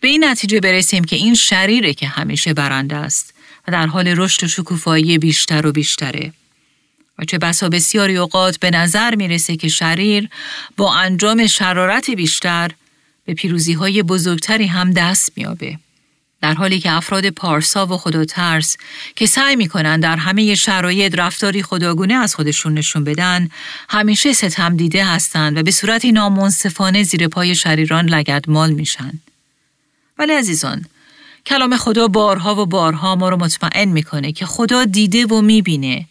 به 0.00 0.08
این 0.08 0.24
نتیجه 0.24 0.60
برسیم 0.60 1.04
که 1.04 1.16
این 1.16 1.34
شریره 1.34 1.94
که 1.94 2.08
همیشه 2.08 2.54
برنده 2.54 2.96
است 2.96 3.34
و 3.68 3.72
در 3.72 3.86
حال 3.86 4.08
رشد 4.08 4.44
و 4.44 4.48
شکوفایی 4.48 5.18
بیشتر 5.18 5.66
و 5.66 5.72
بیشتره. 5.72 6.32
و 7.18 7.24
چه 7.24 7.38
بسا 7.38 7.68
بسیاری 7.68 8.16
اوقات 8.16 8.58
به 8.58 8.70
نظر 8.70 9.14
می‌رسه 9.14 9.56
که 9.56 9.68
شریر 9.68 10.28
با 10.76 10.94
انجام 10.94 11.46
شرارت 11.46 12.10
بیشتر 12.10 12.70
به 13.24 13.34
پیروزی 13.34 13.72
های 13.72 14.02
بزرگتری 14.02 14.66
هم 14.66 14.90
دست 14.90 15.32
میابه. 15.36 15.78
در 16.40 16.54
حالی 16.54 16.80
که 16.80 16.92
افراد 16.92 17.30
پارسا 17.30 17.86
و 17.86 17.96
خدا 17.96 18.24
ترس 18.24 18.76
که 19.16 19.26
سعی 19.26 19.56
می‌کنن 19.56 20.00
در 20.00 20.16
همه 20.16 20.54
شرایط 20.54 21.18
رفتاری 21.18 21.62
خداگونه 21.62 22.14
از 22.14 22.34
خودشون 22.34 22.74
نشون 22.74 23.04
بدن 23.04 23.48
همیشه 23.88 24.32
ستم 24.32 24.76
دیده 24.76 25.04
هستند 25.04 25.56
و 25.56 25.62
به 25.62 25.70
صورت 25.70 26.04
نامنصفانه 26.04 27.02
زیر 27.02 27.28
پای 27.28 27.54
شریران 27.54 28.08
لگدمال 28.08 28.70
میشن. 28.70 29.12
ولی 30.18 30.32
عزیزان 30.32 30.84
کلام 31.46 31.76
خدا 31.76 32.08
بارها 32.08 32.62
و 32.62 32.66
بارها 32.66 33.16
ما 33.16 33.28
رو 33.28 33.36
مطمئن 33.36 33.88
می‌کنه 33.88 34.32
که 34.32 34.46
خدا 34.46 34.84
دیده 34.84 35.26
و 35.26 35.40
می‌بینه 35.40 36.06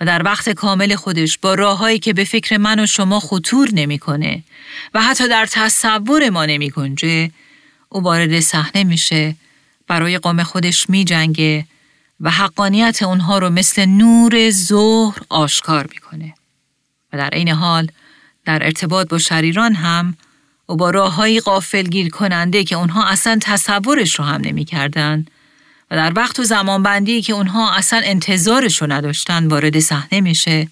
و 0.00 0.04
در 0.04 0.22
وقت 0.22 0.50
کامل 0.50 0.94
خودش 0.94 1.38
با 1.38 1.54
راههایی 1.54 1.98
که 1.98 2.12
به 2.12 2.24
فکر 2.24 2.56
من 2.56 2.80
و 2.80 2.86
شما 2.86 3.20
خطور 3.20 3.68
نمی‌کنه 3.72 4.42
و 4.94 5.02
حتی 5.02 5.28
در 5.28 5.46
تصور 5.46 6.30
ما 6.30 6.46
نمیگنجه 6.46 7.30
او 7.88 8.02
وارد 8.02 8.40
صحنه 8.40 8.84
میشه 8.84 9.34
برای 9.88 10.18
قوم 10.18 10.42
خودش 10.42 10.90
می 10.90 11.04
جنگه 11.04 11.64
و 12.20 12.30
حقانیت 12.30 13.02
اونها 13.02 13.38
رو 13.38 13.50
مثل 13.50 13.84
نور 13.84 14.50
ظهر 14.50 15.18
آشکار 15.28 15.88
می‌کنه. 15.94 16.34
و 17.12 17.16
در 17.16 17.28
عین 17.28 17.48
حال 17.48 17.88
در 18.44 18.64
ارتباط 18.64 19.08
با 19.08 19.18
شریران 19.18 19.74
هم 19.74 20.16
و 20.68 20.76
با 20.76 21.08
های 21.08 21.40
غافل 21.40 22.08
کننده 22.08 22.64
که 22.64 22.76
اونها 22.76 23.04
اصلا 23.04 23.38
تصورش 23.42 24.14
رو 24.14 24.24
هم 24.24 24.40
نمی‌کردن 24.40 25.26
و 25.90 25.96
در 25.96 26.12
وقت 26.16 26.40
و 26.40 26.44
زمان 26.44 26.82
بندی 26.82 27.22
که 27.22 27.32
اونها 27.32 27.74
اصلا 27.74 28.00
انتظارش 28.04 28.82
رو 28.82 28.92
نداشتن 28.92 29.46
وارد 29.46 29.78
صحنه 29.78 30.20
میشه 30.20 30.68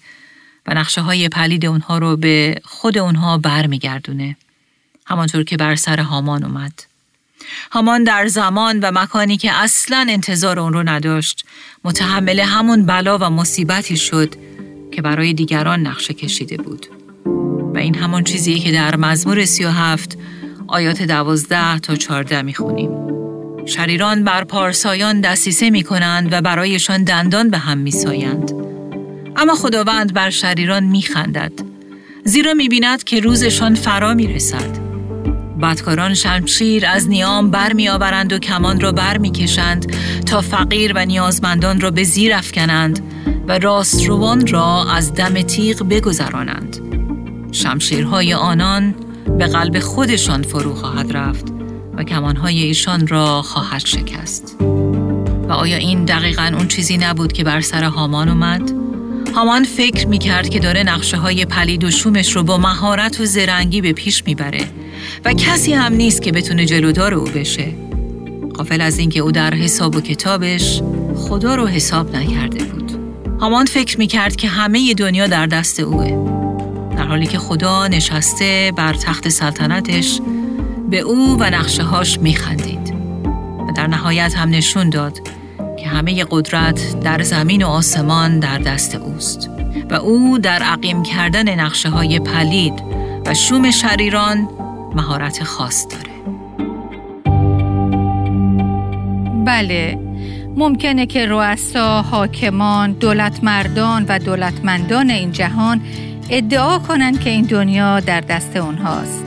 و 0.67 0.73
نقشه 0.73 1.01
های 1.01 1.29
پلید 1.29 1.65
اونها 1.65 1.97
رو 1.97 2.17
به 2.17 2.61
خود 2.63 2.97
اونها 2.97 3.37
برمیگردونه. 3.37 4.37
همانطور 5.05 5.43
که 5.43 5.57
بر 5.57 5.75
سر 5.75 5.99
هامان 5.99 6.43
اومد. 6.43 6.83
همان 7.71 8.03
در 8.03 8.27
زمان 8.27 8.79
و 8.79 8.91
مکانی 8.93 9.37
که 9.37 9.51
اصلا 9.51 10.05
انتظار 10.09 10.59
اون 10.59 10.73
رو 10.73 10.89
نداشت 10.89 11.45
متحمل 11.83 12.39
همون 12.39 12.85
بلا 12.85 13.17
و 13.17 13.23
مصیبتی 13.23 13.97
شد 13.97 14.35
که 14.91 15.01
برای 15.01 15.33
دیگران 15.33 15.87
نقشه 15.87 16.13
کشیده 16.13 16.57
بود 16.57 16.96
و 17.77 17.79
این 17.79 17.95
همان 17.95 18.23
چیزیه 18.23 18.59
که 18.59 18.71
در 18.71 18.95
مزمور 18.95 19.45
سی 19.45 19.63
و 19.63 19.69
هفت 19.69 20.17
آیات 20.67 21.01
دوازده 21.01 21.79
تا 21.79 21.95
چارده 21.95 22.41
می‌خونیم. 22.41 22.91
شریران 23.65 24.23
بر 24.23 24.43
پارسایان 24.43 25.21
دستیسه 25.21 25.69
می‌کنند 25.69 26.27
و 26.31 26.41
برایشان 26.41 27.03
دندان 27.03 27.49
به 27.49 27.57
هم 27.57 27.77
میسایند. 27.77 28.51
اما 29.35 29.55
خداوند 29.55 30.13
بر 30.13 30.29
شریران 30.29 30.83
میخندد 30.83 31.51
زیرا 32.23 32.53
می‌بیند 32.53 33.03
که 33.03 33.19
روزشان 33.19 33.75
فرا 33.75 34.13
می‌رسد. 34.13 34.77
بدکاران 35.61 36.13
شمشیر 36.13 36.85
از 36.85 37.09
نیام 37.09 37.51
بر 37.51 37.73
می 37.73 37.89
و 37.89 38.39
کمان 38.39 38.79
را 38.79 38.91
بر 38.91 39.17
می 39.17 39.31
کشند 39.31 39.93
تا 40.25 40.41
فقیر 40.41 40.93
و 40.95 41.05
نیازمندان 41.05 41.81
را 41.81 41.91
به 41.91 42.03
زیر 42.03 42.33
افکنند 42.33 42.99
و 43.47 43.59
راستروان 43.59 44.47
را 44.47 44.91
از 44.91 45.13
دم 45.13 45.41
تیغ 45.41 45.83
بگذرانند. 45.89 46.86
شمشیرهای 47.57 48.33
آنان 48.33 48.95
به 49.39 49.47
قلب 49.47 49.79
خودشان 49.79 50.43
فرو 50.43 50.75
خواهد 50.75 51.17
رفت 51.17 51.45
و 51.97 52.03
کمانهای 52.03 52.63
ایشان 52.63 53.07
را 53.07 53.41
خواهد 53.41 53.85
شکست. 53.85 54.57
و 55.47 55.51
آیا 55.51 55.77
این 55.77 56.05
دقیقا 56.05 56.51
اون 56.57 56.67
چیزی 56.67 56.97
نبود 56.97 57.33
که 57.33 57.43
بر 57.43 57.61
سر 57.61 57.83
هامان 57.83 58.29
اومد؟ 58.29 58.71
هامان 59.35 59.63
فکر 59.63 60.07
می 60.07 60.17
کرد 60.17 60.49
که 60.49 60.59
داره 60.59 60.83
نقشه 60.83 61.17
های 61.17 61.45
پلید 61.45 61.83
و 61.83 61.91
شومش 61.91 62.35
رو 62.35 62.43
با 62.43 62.57
مهارت 62.57 63.19
و 63.19 63.25
زرنگی 63.25 63.81
به 63.81 63.93
پیش 63.93 64.23
می‌بره 64.25 64.67
و 65.25 65.33
کسی 65.33 65.73
هم 65.73 65.93
نیست 65.93 66.21
که 66.21 66.31
بتونه 66.31 66.65
جلودار 66.65 67.13
او 67.13 67.23
بشه. 67.23 67.73
قافل 68.53 68.81
از 68.81 68.99
اینکه 68.99 69.19
او 69.19 69.31
در 69.31 69.53
حساب 69.53 69.95
و 69.95 70.01
کتابش 70.01 70.81
خدا 71.15 71.55
رو 71.55 71.67
حساب 71.67 72.15
نکرده 72.15 72.63
بود. 72.63 72.91
هامان 73.39 73.65
فکر 73.65 73.97
می‌کرد 73.97 74.35
که 74.35 74.47
همه 74.47 74.93
دنیا 74.93 75.27
در 75.27 75.45
دست 75.45 75.79
اوه. 75.79 76.36
حالی 77.07 77.27
که 77.27 77.39
خدا 77.39 77.87
نشسته 77.87 78.73
بر 78.75 78.93
تخت 78.93 79.29
سلطنتش 79.29 80.19
به 80.89 80.99
او 80.99 81.37
و 81.39 81.43
نقشه 81.43 81.83
هاش 81.83 82.19
میخندید. 82.19 82.93
و 83.69 83.71
در 83.75 83.87
نهایت 83.87 84.35
هم 84.35 84.49
نشون 84.49 84.89
داد 84.89 85.19
که 85.79 85.87
همه 85.87 86.25
قدرت 86.29 86.99
در 86.99 87.21
زمین 87.21 87.63
و 87.63 87.67
آسمان 87.67 88.39
در 88.39 88.57
دست 88.57 88.95
اوست. 88.95 89.49
و 89.89 89.93
او 89.93 90.37
در 90.37 90.63
عقیم 90.63 91.03
کردن 91.03 91.59
نقشه 91.59 91.89
های 91.89 92.19
پلید 92.19 92.83
و 93.25 93.33
شوم 93.33 93.71
شریران 93.71 94.49
مهارت 94.95 95.43
خاص 95.43 95.87
داره 95.87 96.17
بله 99.45 99.99
ممکنه 100.55 101.05
که 101.05 101.25
رؤسا، 101.25 102.01
حاکمان، 102.01 102.91
دولتمردان 102.91 104.05
و 104.09 104.19
دولتمندان 104.19 105.09
این 105.09 105.31
جهان 105.31 105.81
ادعا 106.29 106.79
کنند 106.79 107.19
که 107.19 107.29
این 107.29 107.45
دنیا 107.45 107.99
در 107.99 108.21
دست 108.21 108.55
اونهاست. 108.55 109.25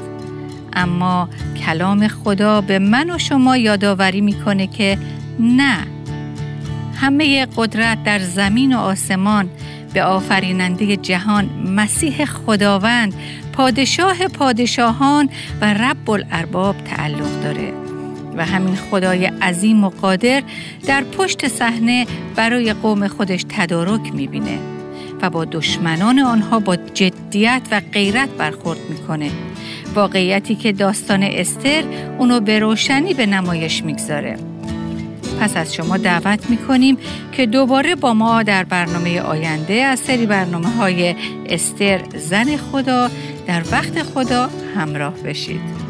اما 0.73 1.29
کلام 1.67 2.09
خدا 2.09 2.61
به 2.61 2.79
من 2.79 3.11
و 3.11 3.19
شما 3.19 3.57
یادآوری 3.57 4.21
می‌کنه 4.21 4.67
که 4.67 4.99
نه 5.41 5.87
همه 6.95 7.47
قدرت 7.57 8.05
در 8.05 8.19
زمین 8.19 8.75
و 8.77 8.79
آسمان 8.79 9.51
به 9.95 10.03
آفریننده 10.03 10.97
جهان 10.97 11.45
مسیح 11.77 12.25
خداوند 12.25 13.15
پادشاه 13.53 14.29
پادشاهان 14.29 15.29
و 15.61 15.75
رب 15.75 16.11
الارباب 16.11 16.77
تعلق 16.85 17.43
داره 17.43 17.73
و 18.37 18.45
همین 18.45 18.77
خدای 18.77 19.27
عظیم 19.27 19.85
و 19.85 19.89
قادر 19.89 20.43
در 20.87 21.05
پشت 21.05 21.49
صحنه 21.49 22.07
برای 22.37 22.73
قوم 22.73 23.09
خودش 23.09 23.45
تدارک 23.49 24.15
می‌بینه 24.15 24.80
و 25.23 25.31
با 25.31 25.45
دشمنان 25.45 26.19
آنها 26.19 26.61
با 26.61 26.77
جدیت 26.77 27.63
و 27.71 27.81
غیرت 27.93 28.29
برخورد 28.29 28.79
می‌کنه 28.91 29.31
واقعیتی 29.95 30.55
که 30.55 30.73
داستان 30.73 31.23
استر 31.23 31.85
اونو 32.19 32.41
به 32.41 32.59
روشنی 32.59 33.15
به 33.15 33.27
نمایش 33.27 33.85
می‌گذاره 33.85 34.37
پس 35.41 35.57
از 35.57 35.75
شما 35.75 35.97
دعوت 35.97 36.51
می‌کنیم 36.51 36.99
که 37.33 37.47
دوباره 37.47 37.95
با 37.95 38.15
ما 38.15 38.43
در 38.43 38.65
برنامه 38.65 39.21
آینده 39.21 39.75
از 39.75 40.01
سری 40.01 40.27
برنامه 40.27 40.69
های 40.69 41.15
استر 41.49 42.01
زن 42.17 42.57
خدا 42.57 43.11
در 43.47 43.63
وقت 43.73 44.03
خدا 44.03 44.51
همراه 44.77 45.15
بشید. 45.15 45.90